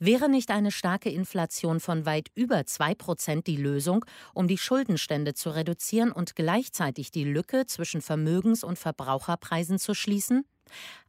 Wäre 0.00 0.28
nicht 0.28 0.50
eine 0.50 0.72
starke 0.72 1.10
Inflation 1.10 1.78
von 1.78 2.06
weit 2.06 2.30
über 2.34 2.58
2% 2.58 3.44
die 3.44 3.56
Lösung, 3.56 4.04
um 4.34 4.48
die 4.48 4.58
Schuldenstände 4.58 5.34
zu 5.34 5.50
reduzieren 5.50 6.10
und 6.10 6.34
gleichzeitig 6.34 7.12
die 7.12 7.22
Lücke 7.22 7.66
zwischen 7.66 8.00
Vermögens- 8.00 8.64
und 8.64 8.80
Verbraucherpreisen 8.80 9.78
zu 9.78 9.94
schließen? 9.94 10.44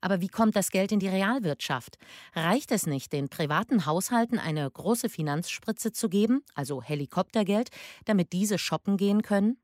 Aber 0.01 0.21
wie 0.21 0.27
kommt 0.27 0.55
das 0.55 0.71
Geld 0.71 0.91
in 0.91 0.99
die 0.99 1.07
Realwirtschaft? 1.07 1.97
Reicht 2.33 2.71
es 2.71 2.87
nicht, 2.87 3.13
den 3.13 3.29
privaten 3.29 3.85
Haushalten 3.85 4.39
eine 4.39 4.69
große 4.69 5.09
Finanzspritze 5.09 5.91
zu 5.91 6.09
geben, 6.09 6.43
also 6.55 6.81
Helikoptergeld, 6.81 7.69
damit 8.05 8.33
diese 8.33 8.57
shoppen 8.57 8.97
gehen 8.97 9.21
können? 9.21 9.57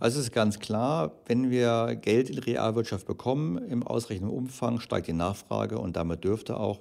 Also 0.00 0.20
es 0.20 0.26
ist 0.26 0.32
ganz 0.32 0.60
klar, 0.60 1.10
wenn 1.26 1.50
wir 1.50 1.96
Geld 2.00 2.30
in 2.30 2.36
die 2.36 2.50
Realwirtschaft 2.52 3.04
bekommen, 3.04 3.58
im 3.58 3.82
ausreichenden 3.82 4.32
Umfang 4.32 4.78
steigt 4.78 5.08
die 5.08 5.12
Nachfrage 5.12 5.78
und 5.80 5.96
damit 5.96 6.22
dürfte 6.22 6.56
auch 6.56 6.80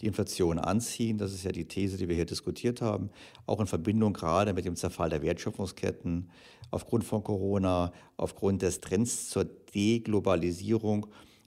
die 0.00 0.06
Inflation 0.06 0.58
anziehen. 0.58 1.16
Das 1.16 1.32
ist 1.32 1.44
ja 1.44 1.52
die 1.52 1.68
These, 1.68 1.96
die 1.96 2.08
wir 2.08 2.16
hier 2.16 2.26
diskutiert 2.26 2.82
haben, 2.82 3.10
auch 3.46 3.60
in 3.60 3.68
Verbindung 3.68 4.14
gerade 4.14 4.52
mit 4.52 4.64
dem 4.64 4.74
Zerfall 4.74 5.10
der 5.10 5.22
Wertschöpfungsketten 5.22 6.28
aufgrund 6.72 7.04
von 7.04 7.22
Corona, 7.22 7.92
aufgrund 8.16 8.62
des 8.62 8.80
Trends 8.80 9.30
zur 9.30 9.44
Deglobalisierung 9.44 11.06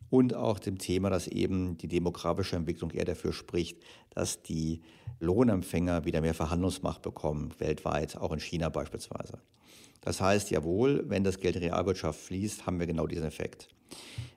und 0.09 0.33
auch 0.33 0.59
dem 0.59 0.77
Thema, 0.77 1.09
dass 1.09 1.27
eben 1.27 1.77
die 1.77 1.87
demografische 1.87 2.55
Entwicklung 2.55 2.91
eher 2.91 3.05
dafür 3.05 3.33
spricht, 3.33 3.77
dass 4.11 4.41
die 4.41 4.81
Lohnempfänger 5.19 6.05
wieder 6.05 6.21
mehr 6.21 6.33
Verhandlungsmacht 6.33 7.01
bekommen, 7.01 7.53
weltweit, 7.59 8.17
auch 8.17 8.31
in 8.31 8.39
China 8.39 8.69
beispielsweise. 8.69 9.39
Das 10.01 10.21
heißt, 10.21 10.49
jawohl, 10.51 11.03
wenn 11.07 11.23
das 11.23 11.39
Geld 11.39 11.55
in 11.55 11.61
die 11.61 11.67
Realwirtschaft 11.67 12.19
fließt, 12.19 12.65
haben 12.65 12.79
wir 12.79 12.87
genau 12.87 13.05
diesen 13.05 13.25
Effekt. 13.25 13.67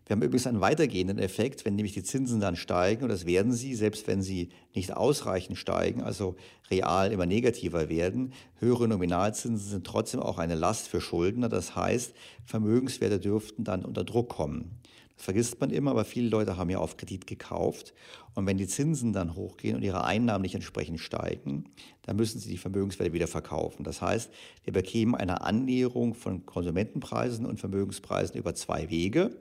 Wir 0.06 0.16
haben 0.16 0.22
übrigens 0.22 0.48
einen 0.48 0.60
weitergehenden 0.60 1.18
Effekt, 1.18 1.64
wenn 1.64 1.76
nämlich 1.76 1.94
die 1.94 2.02
Zinsen 2.02 2.40
dann 2.40 2.56
steigen, 2.56 3.04
und 3.04 3.08
das 3.08 3.24
werden 3.24 3.52
sie, 3.52 3.74
selbst 3.76 4.08
wenn 4.08 4.20
sie 4.20 4.48
nicht 4.74 4.94
ausreichend 4.94 5.56
steigen, 5.56 6.02
also 6.02 6.34
real 6.70 7.12
immer 7.12 7.26
negativer 7.26 7.88
werden. 7.88 8.32
Höhere 8.58 8.88
Nominalzinsen 8.88 9.70
sind 9.70 9.86
trotzdem 9.86 10.20
auch 10.20 10.38
eine 10.38 10.56
Last 10.56 10.88
für 10.88 11.00
Schuldner. 11.00 11.48
Das 11.48 11.76
heißt, 11.76 12.14
Vermögenswerte 12.44 13.20
dürften 13.20 13.62
dann 13.62 13.84
unter 13.84 14.02
Druck 14.02 14.28
kommen. 14.30 14.81
Das 15.16 15.24
vergisst 15.24 15.60
man 15.60 15.70
immer, 15.70 15.90
aber 15.90 16.04
viele 16.04 16.28
Leute 16.28 16.56
haben 16.56 16.70
ja 16.70 16.78
auf 16.78 16.96
Kredit 16.96 17.26
gekauft. 17.26 17.94
Und 18.34 18.46
wenn 18.46 18.56
die 18.56 18.66
Zinsen 18.66 19.12
dann 19.12 19.34
hochgehen 19.34 19.76
und 19.76 19.82
ihre 19.82 20.04
Einnahmen 20.04 20.42
nicht 20.42 20.54
entsprechend 20.54 21.00
steigen, 21.00 21.64
dann 22.02 22.16
müssen 22.16 22.40
sie 22.40 22.50
die 22.50 22.58
Vermögenswerte 22.58 23.12
wieder 23.12 23.26
verkaufen. 23.26 23.84
Das 23.84 24.00
heißt, 24.00 24.30
wir 24.64 24.72
bekämen 24.72 25.14
eine 25.14 25.42
Annäherung 25.42 26.14
von 26.14 26.46
Konsumentenpreisen 26.46 27.46
und 27.46 27.60
Vermögenspreisen 27.60 28.36
über 28.36 28.54
zwei 28.54 28.90
Wege. 28.90 29.36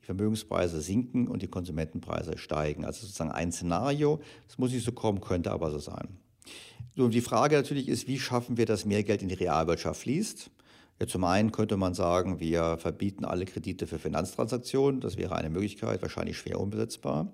Die 0.00 0.06
Vermögenspreise 0.06 0.80
sinken 0.80 1.28
und 1.28 1.42
die 1.42 1.48
Konsumentenpreise 1.48 2.36
steigen. 2.36 2.84
Also 2.84 3.02
sozusagen 3.02 3.30
ein 3.30 3.52
Szenario. 3.52 4.20
Das 4.48 4.58
muss 4.58 4.72
nicht 4.72 4.84
so 4.84 4.92
kommen, 4.92 5.20
könnte 5.20 5.52
aber 5.52 5.70
so 5.70 5.78
sein. 5.78 6.08
So, 6.96 7.08
die 7.08 7.20
Frage 7.20 7.56
natürlich 7.56 7.88
ist, 7.88 8.06
wie 8.06 8.18
schaffen 8.18 8.56
wir, 8.56 8.66
dass 8.66 8.84
mehr 8.84 9.02
Geld 9.02 9.22
in 9.22 9.28
die 9.28 9.34
Realwirtschaft 9.34 10.00
fließt? 10.02 10.50
Zum 11.06 11.24
einen 11.24 11.52
könnte 11.52 11.76
man 11.76 11.94
sagen, 11.94 12.38
wir 12.38 12.76
verbieten 12.78 13.24
alle 13.24 13.44
Kredite 13.44 13.86
für 13.86 13.98
Finanztransaktionen. 13.98 15.00
Das 15.00 15.16
wäre 15.16 15.36
eine 15.36 15.50
Möglichkeit, 15.50 16.02
wahrscheinlich 16.02 16.38
schwer 16.38 16.60
umsetzbar. 16.60 17.32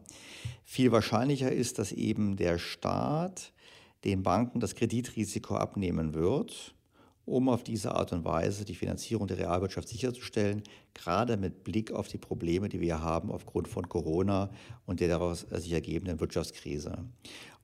Viel 0.64 0.92
wahrscheinlicher 0.92 1.50
ist, 1.50 1.78
dass 1.78 1.92
eben 1.92 2.36
der 2.36 2.58
Staat 2.58 3.52
den 4.04 4.22
Banken 4.22 4.60
das 4.60 4.74
Kreditrisiko 4.74 5.56
abnehmen 5.56 6.14
wird, 6.14 6.74
um 7.24 7.48
auf 7.48 7.62
diese 7.62 7.94
Art 7.94 8.12
und 8.12 8.24
Weise 8.24 8.64
die 8.64 8.74
Finanzierung 8.74 9.26
der 9.26 9.38
Realwirtschaft 9.38 9.88
sicherzustellen, 9.88 10.62
gerade 10.94 11.36
mit 11.36 11.64
Blick 11.64 11.92
auf 11.92 12.08
die 12.08 12.18
Probleme, 12.18 12.68
die 12.68 12.80
wir 12.80 13.02
haben 13.02 13.30
aufgrund 13.30 13.68
von 13.68 13.88
Corona 13.88 14.50
und 14.86 15.00
der 15.00 15.08
daraus 15.08 15.40
sich 15.40 15.72
ergebenden 15.72 16.20
Wirtschaftskrise. 16.20 17.04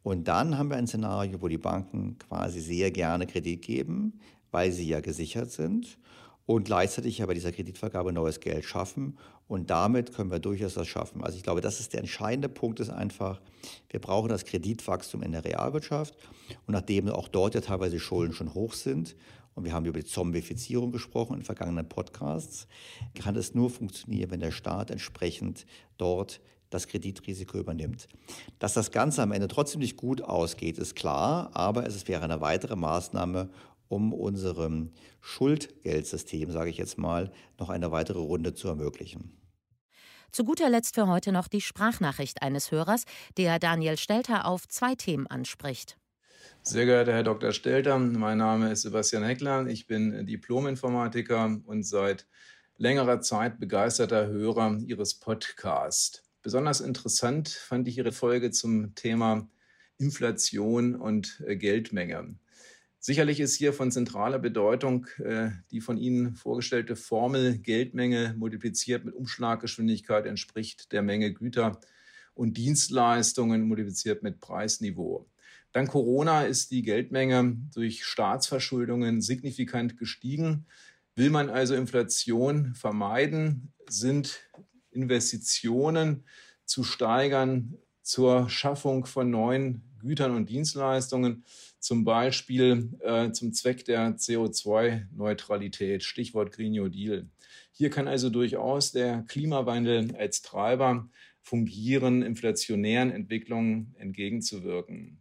Und 0.03 0.29
dann 0.29 0.59
haben 0.59 0.69
wir 0.69 0.77
ein 0.77 0.87
Szenario, 0.87 1.41
wo 1.41 1.49
die 1.49 1.57
Banken 1.57 2.19
quasi 2.19 2.61
sehr 2.61 2.91
gerne 2.91 3.27
Kredit 3.27 3.63
geben, 3.63 4.21
weil 4.55 4.71
sie 4.71 4.87
ja 4.87 5.01
gesichert 5.01 5.51
sind 5.51 5.99
und 6.47 6.65
gleichzeitig 6.65 7.23
aber 7.23 7.35
dieser 7.35 7.51
Kreditvergabe 7.51 8.13
neues 8.13 8.39
Geld 8.39 8.65
schaffen. 8.65 9.19
Und 9.49 9.69
damit 9.69 10.15
können 10.15 10.31
wir 10.31 10.39
durchaus 10.39 10.75
das 10.75 10.87
schaffen. 10.87 11.25
Also 11.25 11.37
ich 11.37 11.43
glaube, 11.43 11.61
das 11.61 11.81
ist 11.81 11.93
der 11.93 12.01
entscheidende 12.01 12.49
Punkt, 12.49 12.79
ist 12.79 12.89
einfach, 12.89 13.41
wir 13.91 14.01
brauchen 14.01 14.29
das 14.29 14.45
Kreditwachstum 14.45 15.23
in 15.23 15.33
der 15.33 15.45
Realwirtschaft. 15.45 16.15
Und 16.67 16.73
nachdem 16.73 17.09
auch 17.09 17.27
dort 17.27 17.57
ja 17.57 17.61
teilweise 17.61 17.99
Schulden 17.99 18.33
schon 18.33 18.55
hoch 18.55 18.75
sind, 18.75 19.17
und 19.57 19.65
wir 19.65 19.73
haben 19.73 19.87
über 19.87 19.99
die 19.99 20.07
Zombifizierung 20.07 20.93
gesprochen 20.93 21.37
in 21.37 21.43
vergangenen 21.43 21.89
Podcasts, 21.89 22.69
kann 23.15 23.37
es 23.37 23.55
nur 23.55 23.71
funktionieren, 23.71 24.31
wenn 24.31 24.41
der 24.41 24.51
Staat 24.53 24.91
entsprechend 24.91 25.67
dort 25.97 26.41
das 26.71 26.89
Kreditrisiko 26.89 27.59
übernimmt. 27.59 28.09
Dass 28.59 28.75
das 28.75 28.91
Ganze 28.91 29.23
am 29.23 29.31
Ende 29.31 29.47
trotzdem 29.47 29.81
nicht 29.81 29.97
gut 29.97 30.23
ausgeht, 30.23 30.79
ist 30.79 30.97
klar, 30.97 31.51
aber 31.55 31.87
es 31.87 32.09
wäre 32.09 32.25
eine 32.25 32.41
weitere 32.41 32.75
Maßnahme, 32.75 33.49
um 33.95 34.13
unserem 34.13 34.91
Schuldgeldsystem, 35.21 36.51
sage 36.51 36.71
ich 36.71 36.79
jetzt 36.79 36.99
mal, 36.99 37.33
noch 37.59 37.71
eine 37.71 37.93
weitere 37.93 38.19
Runde 38.19 38.53
zu 38.53 38.67
ermöglichen. 38.67 39.41
Zu 40.33 40.43
guter 40.43 40.69
Letzt 40.69 40.97
für 40.97 41.07
heute 41.07 41.31
noch 41.31 41.47
die 41.47 41.61
Sprachnachricht 41.61 42.43
eines 42.43 42.73
Hörers, 42.73 43.05
der 43.37 43.61
Daniel 43.61 43.97
Stelter 43.97 44.47
auf 44.47 44.67
zwei 44.67 44.97
Themen 44.97 45.29
anspricht. 45.29 45.97
Sehr 46.65 46.87
geehrter 46.87 47.13
Herr 47.13 47.23
Dr. 47.23 47.53
Stelter, 47.53 47.97
mein 47.99 48.39
Name 48.39 48.73
ist 48.73 48.83
Sebastian 48.83 49.23
Heckler. 49.23 49.69
Ich 49.69 49.87
bin 49.87 50.27
Diplom-Informatiker 50.27 51.61
und 51.65 51.87
seit 51.87 52.27
längerer 52.79 53.21
Zeit 53.21 53.61
begeisterter 53.61 54.27
Hörer 54.27 54.79
Ihres 54.85 55.15
Podcasts. 55.15 56.25
Besonders 56.43 56.81
interessant 56.81 57.49
fand 57.49 57.87
ich 57.87 57.99
Ihre 57.99 58.13
Folge 58.13 58.51
zum 58.51 58.95
Thema 58.97 59.49
Inflation 59.99 60.97
und 60.97 61.45
Geldmenge. 61.47 62.35
Sicherlich 63.07 63.39
ist 63.39 63.55
hier 63.57 63.75
von 63.75 63.91
zentraler 63.91 64.39
Bedeutung 64.39 65.07
äh, 65.19 65.51
die 65.71 65.83
von 65.83 65.99
Ihnen 65.99 66.37
vorgestellte 66.37 66.97
Formel 66.97 67.59
Geldmenge 67.59 68.35
multipliziert 68.39 69.05
mit 69.05 69.15
Umschlaggeschwindigkeit 69.15 70.25
entspricht 70.25 70.91
der 70.91 71.03
Menge 71.03 71.35
Güter 71.35 71.83
und 72.33 72.57
Dienstleistungen 72.57 73.69
multipliziert 73.69 74.23
mit 74.23 74.41
Preisniveau. 74.41 75.29
Dank 75.73 75.91
Corona 75.91 76.45
ist 76.45 76.71
die 76.71 76.81
Geldmenge 76.81 77.59
durch 77.75 78.07
Staatsverschuldungen 78.07 79.21
signifikant 79.21 79.99
gestiegen. 79.99 80.65
Will 81.15 81.29
man 81.29 81.51
also 81.51 81.75
Inflation 81.75 82.75
vermeiden, 82.75 83.75
sind 83.87 84.49
Investitionen 84.93 86.25
zu 86.65 86.85
steigern 86.85 87.77
zur 88.01 88.49
Schaffung 88.49 89.05
von 89.05 89.29
neuen 89.29 89.83
Gütern 89.99 90.35
und 90.35 90.49
Dienstleistungen 90.49 91.45
zum 91.85 92.03
Beispiel 92.03 92.89
äh, 93.01 93.31
zum 93.33 93.53
Zweck 93.53 93.85
der 93.85 94.17
CO2-Neutralität, 94.17 96.03
Stichwort 96.03 96.51
Green 96.51 96.73
New 96.73 96.89
Deal. 96.89 97.29
Hier 97.73 97.91
kann 97.91 98.09
also 98.09 98.31
durchaus 98.31 98.93
der 98.93 99.21
Klimawandel 99.29 100.17
als 100.17 100.41
Treiber 100.41 101.11
fungieren, 101.43 102.23
inflationären 102.23 103.11
Entwicklungen 103.11 103.95
entgegenzuwirken. 103.99 105.19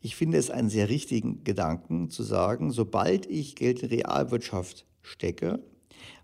Ich 0.00 0.16
finde 0.16 0.36
es 0.36 0.50
einen 0.50 0.68
sehr 0.68 0.90
richtigen 0.90 1.44
Gedanken 1.44 2.10
zu 2.10 2.24
sagen, 2.24 2.72
sobald 2.72 3.24
ich 3.24 3.56
Geld 3.56 3.82
in 3.82 3.88
Realwirtschaft 3.88 4.84
stecke, 5.00 5.64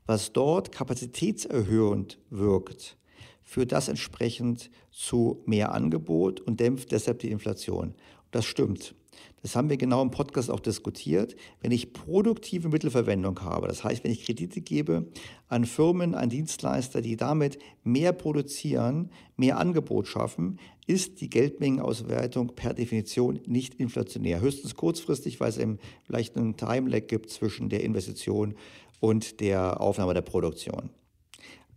was 0.04 0.34
dort 0.34 0.70
kapazitätserhöhend 0.70 2.18
wirkt, 2.28 2.98
führt 3.42 3.72
das 3.72 3.88
entsprechend 3.88 4.70
zu 4.90 5.42
mehr 5.46 5.72
Angebot 5.72 6.40
und 6.40 6.60
dämpft 6.60 6.92
deshalb 6.92 7.20
die 7.20 7.30
Inflation. 7.30 7.94
Das 8.32 8.44
stimmt. 8.44 8.94
Das 9.42 9.56
haben 9.56 9.68
wir 9.68 9.76
genau 9.76 10.02
im 10.02 10.12
Podcast 10.12 10.50
auch 10.50 10.60
diskutiert. 10.60 11.34
Wenn 11.60 11.72
ich 11.72 11.92
produktive 11.92 12.68
Mittelverwendung 12.68 13.40
habe, 13.42 13.66
das 13.66 13.82
heißt, 13.82 14.04
wenn 14.04 14.12
ich 14.12 14.24
Kredite 14.24 14.60
gebe 14.60 15.08
an 15.48 15.64
Firmen, 15.64 16.14
an 16.14 16.30
Dienstleister, 16.30 17.02
die 17.02 17.16
damit 17.16 17.58
mehr 17.82 18.12
produzieren, 18.12 19.10
mehr 19.36 19.58
Angebot 19.58 20.06
schaffen, 20.06 20.60
ist 20.86 21.20
die 21.20 21.28
Geldmengenauswertung 21.28 22.54
per 22.54 22.72
Definition 22.72 23.40
nicht 23.46 23.74
inflationär. 23.74 24.40
Höchstens 24.40 24.76
kurzfristig, 24.76 25.40
weil 25.40 25.48
es 25.48 25.58
eben 25.58 25.78
vielleicht 26.04 26.36
einen 26.36 26.56
Time-Lag 26.56 27.08
gibt 27.08 27.30
zwischen 27.30 27.68
der 27.68 27.82
Investition 27.82 28.54
und 29.00 29.40
der 29.40 29.80
Aufnahme 29.80 30.14
der 30.14 30.22
Produktion. 30.22 30.90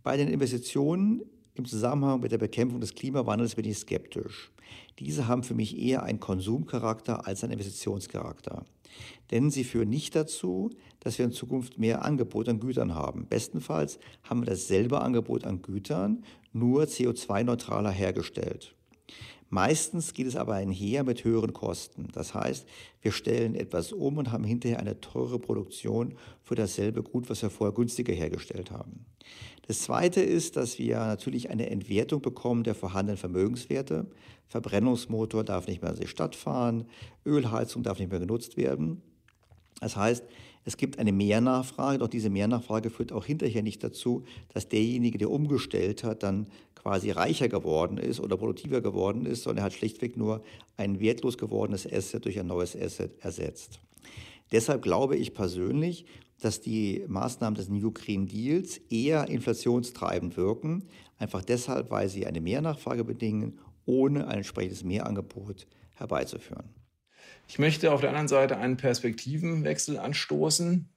Bei 0.04 0.16
den 0.16 0.28
Investitionen 0.28 1.22
Im 1.56 1.64
Zusammenhang 1.64 2.20
mit 2.20 2.32
der 2.32 2.38
Bekämpfung 2.38 2.80
des 2.80 2.94
Klimawandels 2.94 3.54
bin 3.54 3.64
ich 3.64 3.78
skeptisch. 3.78 4.52
Diese 4.98 5.28
haben 5.28 5.42
für 5.42 5.54
mich 5.54 5.78
eher 5.78 6.02
einen 6.02 6.20
Konsumcharakter 6.20 7.26
als 7.26 7.44
einen 7.44 7.54
Investitionscharakter. 7.54 8.64
Denn 9.30 9.50
sie 9.50 9.64
führen 9.64 9.90
nicht 9.90 10.14
dazu, 10.14 10.70
dass 11.00 11.18
wir 11.18 11.26
in 11.26 11.32
Zukunft 11.32 11.78
mehr 11.78 12.04
Angebot 12.04 12.48
an 12.48 12.60
Gütern 12.60 12.94
haben. 12.94 13.26
Bestenfalls 13.28 13.98
haben 14.22 14.40
wir 14.40 14.46
dasselbe 14.46 15.00
Angebot 15.00 15.44
an 15.44 15.62
Gütern, 15.62 16.24
nur 16.52 16.84
CO2-neutraler 16.84 17.90
hergestellt. 17.90 18.74
Meistens 19.48 20.12
geht 20.12 20.26
es 20.26 20.36
aber 20.36 20.54
einher 20.54 21.04
mit 21.04 21.24
höheren 21.24 21.52
Kosten. 21.52 22.08
Das 22.12 22.34
heißt, 22.34 22.66
wir 23.00 23.12
stellen 23.12 23.54
etwas 23.54 23.92
um 23.92 24.18
und 24.18 24.32
haben 24.32 24.44
hinterher 24.44 24.80
eine 24.80 25.00
teure 25.00 25.38
Produktion 25.38 26.14
für 26.42 26.56
dasselbe 26.56 27.02
Gut, 27.02 27.30
was 27.30 27.42
wir 27.42 27.50
vorher 27.50 27.74
günstiger 27.74 28.12
hergestellt 28.12 28.70
haben. 28.70 29.06
Das 29.68 29.80
Zweite 29.80 30.20
ist, 30.20 30.56
dass 30.56 30.78
wir 30.78 30.98
natürlich 30.98 31.50
eine 31.50 31.70
Entwertung 31.70 32.22
bekommen 32.22 32.64
der 32.64 32.74
vorhandenen 32.74 33.16
Vermögenswerte. 33.16 34.06
Verbrennungsmotor 34.48 35.42
darf 35.44 35.66
nicht 35.66 35.82
mehr 35.82 35.92
in 35.92 36.00
die 36.00 36.06
Stadt 36.06 36.36
fahren, 36.36 36.84
Ölheizung 37.24 37.82
darf 37.82 37.98
nicht 37.98 38.10
mehr 38.10 38.20
genutzt 38.20 38.56
werden. 38.56 39.02
Das 39.80 39.96
heißt, 39.96 40.24
es 40.64 40.76
gibt 40.76 40.98
eine 40.98 41.12
Mehrnachfrage, 41.12 41.98
doch 41.98 42.08
diese 42.08 42.30
Mehrnachfrage 42.30 42.90
führt 42.90 43.12
auch 43.12 43.24
hinterher 43.24 43.62
nicht 43.62 43.84
dazu, 43.84 44.24
dass 44.52 44.68
derjenige, 44.68 45.18
der 45.18 45.30
umgestellt 45.30 46.02
hat, 46.02 46.22
dann 46.22 46.48
quasi 46.86 47.10
reicher 47.10 47.48
geworden 47.48 47.98
ist 47.98 48.20
oder 48.20 48.36
produktiver 48.36 48.80
geworden 48.80 49.26
ist, 49.26 49.42
sondern 49.42 49.64
er 49.64 49.66
hat 49.66 49.72
schlichtweg 49.72 50.16
nur 50.16 50.44
ein 50.76 51.00
wertlos 51.00 51.36
gewordenes 51.36 51.84
Asset 51.84 52.24
durch 52.24 52.38
ein 52.38 52.46
neues 52.46 52.76
Asset 52.76 53.10
ersetzt. 53.24 53.80
Deshalb 54.52 54.82
glaube 54.82 55.16
ich 55.16 55.34
persönlich, 55.34 56.06
dass 56.40 56.60
die 56.60 57.04
Maßnahmen 57.08 57.56
des 57.56 57.68
New 57.68 57.90
Green 57.90 58.28
Deals 58.28 58.76
eher 58.88 59.26
inflationstreibend 59.26 60.36
wirken, 60.36 60.84
einfach 61.18 61.44
deshalb, 61.44 61.90
weil 61.90 62.08
sie 62.08 62.24
eine 62.24 62.40
Mehrnachfrage 62.40 63.02
bedingen, 63.02 63.58
ohne 63.84 64.28
ein 64.28 64.36
entsprechendes 64.36 64.84
Mehrangebot 64.84 65.66
herbeizuführen. 65.94 66.68
Ich 67.48 67.58
möchte 67.58 67.92
auf 67.92 68.00
der 68.00 68.10
anderen 68.10 68.28
Seite 68.28 68.58
einen 68.58 68.76
Perspektivenwechsel 68.76 69.98
anstoßen 69.98 70.88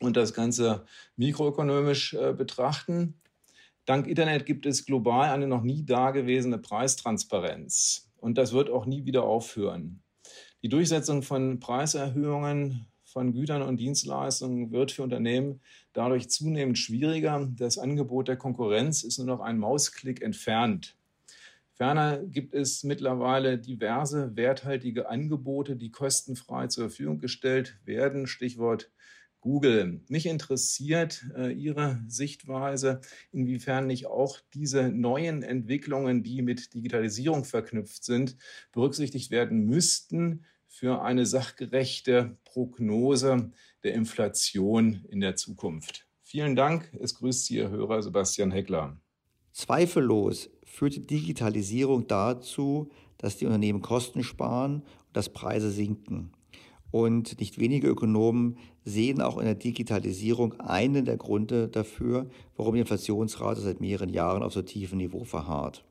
und 0.00 0.16
das 0.16 0.34
Ganze 0.34 0.84
mikroökonomisch 1.14 2.14
äh, 2.14 2.32
betrachten. 2.32 3.21
Dank 3.84 4.06
Internet 4.06 4.46
gibt 4.46 4.64
es 4.64 4.86
global 4.86 5.30
eine 5.30 5.48
noch 5.48 5.62
nie 5.62 5.84
dagewesene 5.84 6.58
Preistransparenz 6.58 8.12
und 8.16 8.38
das 8.38 8.52
wird 8.52 8.70
auch 8.70 8.86
nie 8.86 9.04
wieder 9.04 9.24
aufhören. 9.24 10.02
Die 10.62 10.68
Durchsetzung 10.68 11.22
von 11.22 11.58
Preiserhöhungen 11.58 12.86
von 13.02 13.32
Gütern 13.32 13.62
und 13.62 13.78
Dienstleistungen 13.78 14.70
wird 14.70 14.92
für 14.92 15.02
Unternehmen 15.02 15.60
dadurch 15.92 16.30
zunehmend 16.30 16.78
schwieriger. 16.78 17.50
Das 17.56 17.76
Angebot 17.76 18.28
der 18.28 18.36
Konkurrenz 18.36 19.02
ist 19.02 19.18
nur 19.18 19.26
noch 19.26 19.40
ein 19.40 19.58
Mausklick 19.58 20.22
entfernt. 20.22 20.96
Ferner 21.74 22.18
gibt 22.18 22.54
es 22.54 22.84
mittlerweile 22.84 23.58
diverse 23.58 24.36
werthaltige 24.36 25.08
Angebote, 25.08 25.74
die 25.74 25.90
kostenfrei 25.90 26.68
zur 26.68 26.84
Verfügung 26.84 27.18
gestellt 27.18 27.80
werden. 27.84 28.28
Stichwort 28.28 28.92
Google. 29.42 30.00
Mich 30.08 30.24
interessiert 30.24 31.26
äh, 31.36 31.52
Ihre 31.52 32.00
Sichtweise, 32.08 33.00
inwiefern 33.32 33.86
nicht 33.86 34.06
auch 34.06 34.38
diese 34.54 34.88
neuen 34.88 35.42
Entwicklungen, 35.42 36.22
die 36.22 36.40
mit 36.40 36.72
Digitalisierung 36.72 37.44
verknüpft 37.44 38.04
sind, 38.04 38.36
berücksichtigt 38.72 39.30
werden 39.30 39.66
müssten 39.66 40.46
für 40.68 41.02
eine 41.02 41.26
sachgerechte 41.26 42.38
Prognose 42.44 43.50
der 43.82 43.94
Inflation 43.94 45.04
in 45.10 45.20
der 45.20 45.36
Zukunft. 45.36 46.06
Vielen 46.22 46.56
Dank. 46.56 46.90
Es 47.00 47.14
grüßt 47.16 47.44
Sie 47.44 47.56
Ihr 47.56 47.68
Hörer 47.68 48.02
Sebastian 48.02 48.52
Heckler. 48.52 48.96
Zweifellos 49.52 50.48
führt 50.64 50.94
die 50.94 51.06
Digitalisierung 51.06 52.06
dazu, 52.06 52.90
dass 53.18 53.36
die 53.36 53.46
Unternehmen 53.46 53.82
Kosten 53.82 54.22
sparen 54.24 54.76
und 54.76 55.16
dass 55.16 55.32
Preise 55.32 55.70
sinken. 55.70 56.32
Und 56.92 57.40
nicht 57.40 57.58
wenige 57.58 57.88
Ökonomen 57.88 58.58
sehen 58.84 59.22
auch 59.22 59.38
in 59.38 59.46
der 59.46 59.54
Digitalisierung 59.54 60.60
einen 60.60 61.06
der 61.06 61.16
Gründe 61.16 61.68
dafür, 61.68 62.26
warum 62.56 62.74
die 62.74 62.80
Inflationsrate 62.80 63.62
seit 63.62 63.80
mehreren 63.80 64.10
Jahren 64.10 64.42
auf 64.42 64.52
so 64.52 64.60
tiefem 64.60 64.98
Niveau 64.98 65.24
verharrt. 65.24 65.84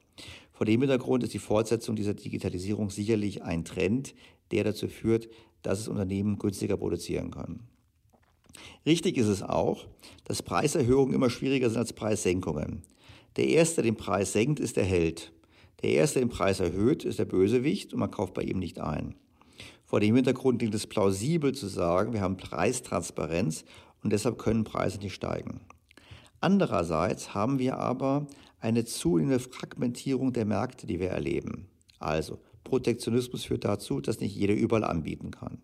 Vor 0.53 0.67
dem 0.67 0.79
Hintergrund 0.79 1.23
ist 1.23 1.33
die 1.33 1.39
Fortsetzung 1.39 1.95
dieser 1.95 2.13
Digitalisierung 2.13 2.91
sicherlich 2.91 3.41
ein 3.41 3.65
Trend, 3.65 4.13
der 4.51 4.63
dazu 4.63 4.87
führt, 4.87 5.27
dass 5.63 5.79
es 5.79 5.87
Unternehmen 5.87 6.37
günstiger 6.37 6.77
produzieren 6.77 7.31
können. 7.31 7.63
Richtig 8.85 9.17
ist 9.17 9.27
es 9.27 9.41
auch, 9.41 9.87
dass 10.25 10.43
Preiserhöhungen 10.43 11.15
immer 11.15 11.31
schwieriger 11.31 11.69
sind 11.71 11.79
als 11.79 11.93
Preissenkungen. 11.93 12.83
Der 13.37 13.47
Erste, 13.47 13.81
der 13.81 13.91
den 13.91 13.97
Preis 13.97 14.33
senkt, 14.33 14.59
ist 14.59 14.77
der 14.77 14.85
Held. 14.85 15.31
Der 15.81 15.91
Erste, 15.91 16.19
der 16.19 16.27
den 16.27 16.31
Preis 16.31 16.59
erhöht, 16.59 17.05
ist 17.05 17.17
der 17.17 17.25
Bösewicht 17.25 17.91
und 17.91 17.99
man 17.99 18.11
kauft 18.11 18.35
bei 18.35 18.43
ihm 18.43 18.59
nicht 18.59 18.79
ein. 18.79 19.15
Vor 19.91 19.99
dem 19.99 20.15
Hintergrund 20.15 20.59
klingt 20.59 20.73
es 20.73 20.87
plausibel 20.87 21.53
zu 21.53 21.67
sagen, 21.67 22.13
wir 22.13 22.21
haben 22.21 22.37
Preistransparenz 22.37 23.65
und 24.01 24.13
deshalb 24.13 24.37
können 24.37 24.63
Preise 24.63 24.99
nicht 24.99 25.13
steigen. 25.13 25.59
Andererseits 26.39 27.35
haben 27.35 27.59
wir 27.59 27.77
aber 27.77 28.25
eine 28.61 28.85
zunehmende 28.85 29.39
Fragmentierung 29.39 30.31
der 30.31 30.45
Märkte, 30.45 30.87
die 30.87 31.01
wir 31.01 31.09
erleben. 31.09 31.67
Also 31.99 32.39
Protektionismus 32.63 33.43
führt 33.43 33.65
dazu, 33.65 33.99
dass 33.99 34.21
nicht 34.21 34.33
jeder 34.33 34.53
überall 34.53 34.85
anbieten 34.85 35.29
kann. 35.29 35.57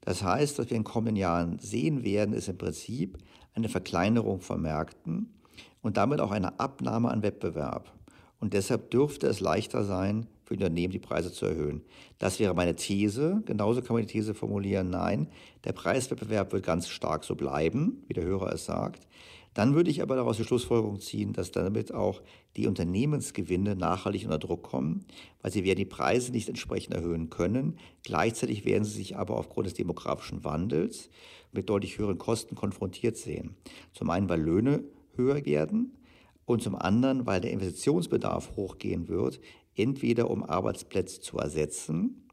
Das 0.00 0.24
heißt, 0.24 0.58
was 0.58 0.68
wir 0.68 0.76
in 0.76 0.82
kommenden 0.82 1.14
Jahren 1.14 1.60
sehen 1.60 2.02
werden, 2.02 2.34
ist 2.34 2.48
im 2.48 2.58
Prinzip 2.58 3.18
eine 3.54 3.68
Verkleinerung 3.68 4.40
von 4.40 4.60
Märkten 4.60 5.32
und 5.80 5.96
damit 5.96 6.20
auch 6.20 6.32
eine 6.32 6.58
Abnahme 6.58 7.08
an 7.08 7.22
Wettbewerb. 7.22 7.92
Und 8.40 8.52
deshalb 8.52 8.90
dürfte 8.90 9.28
es 9.28 9.38
leichter 9.38 9.84
sein, 9.84 10.26
für 10.50 10.54
Unternehmen 10.54 10.90
die 10.90 10.98
Preise 10.98 11.32
zu 11.32 11.46
erhöhen. 11.46 11.82
Das 12.18 12.40
wäre 12.40 12.54
meine 12.54 12.74
These. 12.74 13.42
Genauso 13.46 13.82
kann 13.82 13.94
man 13.94 14.04
die 14.04 14.12
These 14.12 14.34
formulieren, 14.34 14.90
nein, 14.90 15.28
der 15.64 15.72
Preiswettbewerb 15.72 16.52
wird 16.52 16.66
ganz 16.66 16.88
stark 16.88 17.22
so 17.22 17.36
bleiben, 17.36 18.02
wie 18.08 18.14
der 18.14 18.24
Hörer 18.24 18.52
es 18.52 18.64
sagt. 18.64 19.06
Dann 19.54 19.74
würde 19.74 19.90
ich 19.90 20.02
aber 20.02 20.16
daraus 20.16 20.36
die 20.36 20.44
Schlussfolgerung 20.44 21.00
ziehen, 21.00 21.32
dass 21.32 21.52
damit 21.52 21.92
auch 21.94 22.20
die 22.56 22.66
Unternehmensgewinne 22.66 23.76
nachhaltig 23.76 24.24
unter 24.24 24.38
Druck 24.38 24.62
kommen, 24.62 25.04
weil 25.42 25.52
sie 25.52 25.64
werden 25.64 25.78
die 25.78 25.84
Preise 25.84 26.32
nicht 26.32 26.48
entsprechend 26.48 26.94
erhöhen 26.94 27.30
können. 27.30 27.78
Gleichzeitig 28.02 28.64
werden 28.64 28.84
sie 28.84 28.96
sich 28.96 29.16
aber 29.16 29.36
aufgrund 29.36 29.66
des 29.66 29.74
demografischen 29.74 30.44
Wandels 30.44 31.10
mit 31.52 31.68
deutlich 31.68 31.98
höheren 31.98 32.18
Kosten 32.18 32.54
konfrontiert 32.56 33.16
sehen. 33.16 33.56
Zum 33.92 34.10
einen, 34.10 34.28
weil 34.28 34.40
Löhne 34.40 34.84
höher 35.16 35.44
werden 35.44 35.96
und 36.44 36.62
zum 36.62 36.74
anderen, 36.74 37.26
weil 37.26 37.40
der 37.40 37.52
Investitionsbedarf 37.52 38.56
hochgehen 38.56 39.08
wird, 39.08 39.40
entweder 39.76 40.30
um 40.30 40.42
Arbeitsplätze 40.42 41.20
zu 41.20 41.38
ersetzen 41.38 42.28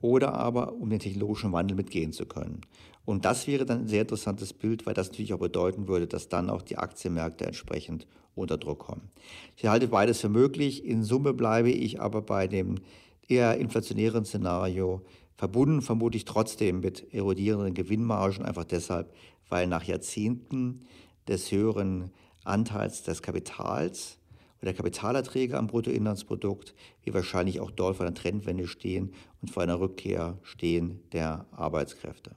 oder 0.00 0.34
aber 0.34 0.74
um 0.74 0.90
den 0.90 0.98
technologischen 0.98 1.52
Wandel 1.52 1.76
mitgehen 1.76 2.12
zu 2.12 2.26
können. 2.26 2.62
Und 3.04 3.24
das 3.24 3.46
wäre 3.46 3.66
dann 3.66 3.82
ein 3.82 3.88
sehr 3.88 4.02
interessantes 4.02 4.52
Bild, 4.52 4.86
weil 4.86 4.94
das 4.94 5.08
natürlich 5.08 5.34
auch 5.34 5.38
bedeuten 5.38 5.88
würde, 5.88 6.06
dass 6.06 6.28
dann 6.28 6.50
auch 6.50 6.62
die 6.62 6.78
Aktienmärkte 6.78 7.46
entsprechend 7.46 8.06
unter 8.34 8.58
Druck 8.58 8.80
kommen. 8.80 9.10
Ich 9.56 9.66
halte 9.66 9.88
beides 9.88 10.20
für 10.20 10.28
möglich. 10.28 10.84
In 10.84 11.02
Summe 11.02 11.34
bleibe 11.34 11.70
ich 11.70 12.00
aber 12.00 12.22
bei 12.22 12.46
dem 12.46 12.76
eher 13.28 13.58
inflationären 13.58 14.24
Szenario, 14.24 15.02
verbunden 15.36 15.82
vermutlich 15.82 16.24
trotzdem 16.24 16.80
mit 16.80 17.12
erodierenden 17.12 17.74
Gewinnmargen, 17.74 18.44
einfach 18.44 18.64
deshalb, 18.64 19.12
weil 19.48 19.66
nach 19.66 19.84
Jahrzehnten 19.84 20.82
des 21.26 21.50
höheren 21.50 22.10
Anteils 22.44 23.02
des 23.02 23.22
Kapitals 23.22 24.18
der 24.66 24.74
Kapitalerträge 24.74 25.58
am 25.58 25.66
Bruttoinlandsprodukt 25.66 26.74
wir 27.04 27.14
wahrscheinlich 27.14 27.60
auch 27.60 27.70
dort 27.70 27.96
vor 27.96 28.06
einer 28.06 28.14
Trendwende 28.14 28.66
stehen 28.66 29.12
und 29.40 29.50
vor 29.50 29.62
einer 29.62 29.80
Rückkehr 29.80 30.36
stehen 30.42 31.00
der 31.12 31.46
Arbeitskräfte. 31.52 32.32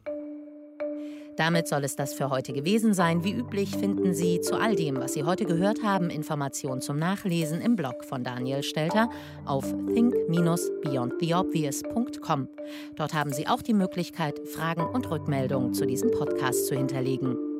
Damit 1.37 1.67
soll 1.67 1.83
es 1.83 1.97
das 1.97 2.13
für 2.13 2.29
heute 2.29 2.53
gewesen 2.53 2.93
sein. 2.93 3.25
Wie 3.25 3.33
üblich 3.33 3.75
finden 3.75 4.13
Sie 4.13 4.39
zu 4.39 4.57
all 4.57 4.75
dem, 4.75 4.95
was 4.97 5.13
Sie 5.13 5.25
heute 5.25 5.45
gehört 5.45 5.83
haben, 5.83 6.09
Informationen 6.09 6.81
zum 6.81 6.97
Nachlesen 6.97 7.61
im 7.61 7.75
Blog 7.75 8.05
von 8.05 8.23
Daniel 8.23 8.63
Stelter 8.63 9.09
auf 9.45 9.65
think-beyondtheobvious.com. 9.93 12.47
Dort 12.95 13.13
haben 13.13 13.33
Sie 13.33 13.47
auch 13.47 13.61
die 13.61 13.73
Möglichkeit, 13.73 14.39
Fragen 14.47 14.85
und 14.85 15.11
Rückmeldungen 15.11 15.73
zu 15.73 15.85
diesem 15.85 16.11
Podcast 16.11 16.67
zu 16.67 16.75
hinterlegen. 16.75 17.54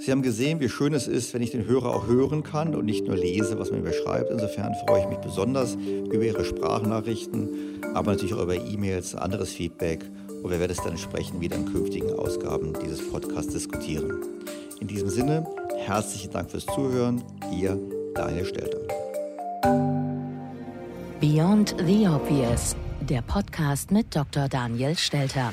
Sie 0.00 0.12
haben 0.12 0.22
gesehen, 0.22 0.60
wie 0.60 0.68
schön 0.68 0.94
es 0.94 1.08
ist, 1.08 1.34
wenn 1.34 1.42
ich 1.42 1.50
den 1.50 1.66
Hörer 1.66 1.92
auch 1.94 2.06
hören 2.06 2.44
kann 2.44 2.74
und 2.74 2.84
nicht 2.84 3.04
nur 3.06 3.16
lese, 3.16 3.58
was 3.58 3.70
man 3.72 3.82
mir 3.82 3.92
schreibt. 3.92 4.30
Insofern 4.30 4.72
freue 4.86 5.02
ich 5.02 5.08
mich 5.08 5.18
besonders 5.18 5.74
über 5.74 6.22
Ihre 6.22 6.44
Sprachnachrichten, 6.44 7.80
aber 7.94 8.12
natürlich 8.12 8.34
auch 8.34 8.42
über 8.42 8.54
E-Mails, 8.54 9.16
anderes 9.16 9.50
Feedback. 9.52 10.04
Und 10.42 10.50
wir 10.50 10.60
werden 10.60 10.70
es 10.70 10.78
dann 10.78 10.92
entsprechend 10.92 11.40
wieder 11.40 11.56
in 11.56 11.66
künftigen 11.66 12.12
Ausgaben 12.12 12.74
dieses 12.80 13.10
Podcasts 13.10 13.52
diskutieren. 13.52 14.22
In 14.80 14.86
diesem 14.86 15.08
Sinne, 15.08 15.44
herzlichen 15.76 16.30
Dank 16.30 16.50
fürs 16.52 16.66
Zuhören. 16.66 17.22
Ihr 17.52 17.76
Daniel 18.14 18.44
Stelter. 18.44 18.78
Beyond 21.20 21.74
the 21.84 22.06
Obvious, 22.06 22.76
der 23.00 23.22
Podcast 23.22 23.90
mit 23.90 24.14
Dr. 24.14 24.48
Daniel 24.48 24.96
Stelter. 24.96 25.52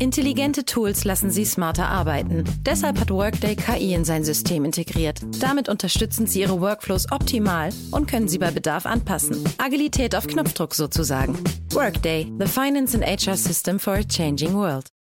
Intelligente 0.00 0.64
Tools 0.64 1.04
lassen 1.04 1.30
Sie 1.30 1.44
smarter 1.44 1.86
arbeiten. 1.88 2.44
Deshalb 2.62 2.98
hat 2.98 3.10
Workday 3.10 3.54
KI 3.54 3.92
in 3.92 4.04
sein 4.04 4.24
System 4.24 4.64
integriert. 4.64 5.20
Damit 5.40 5.68
unterstützen 5.68 6.26
Sie 6.26 6.40
Ihre 6.40 6.58
Workflows 6.60 7.12
optimal 7.12 7.68
und 7.90 8.08
können 8.08 8.26
sie 8.26 8.38
bei 8.38 8.50
Bedarf 8.50 8.86
anpassen. 8.86 9.44
Agilität 9.58 10.14
auf 10.14 10.26
Knopfdruck 10.26 10.74
sozusagen. 10.74 11.36
Workday, 11.72 12.32
the 12.38 12.46
finance 12.46 12.96
and 12.96 13.04
HR 13.04 13.36
system 13.36 13.78
for 13.78 13.94
a 13.94 14.02
changing 14.02 14.54
world. 14.54 14.86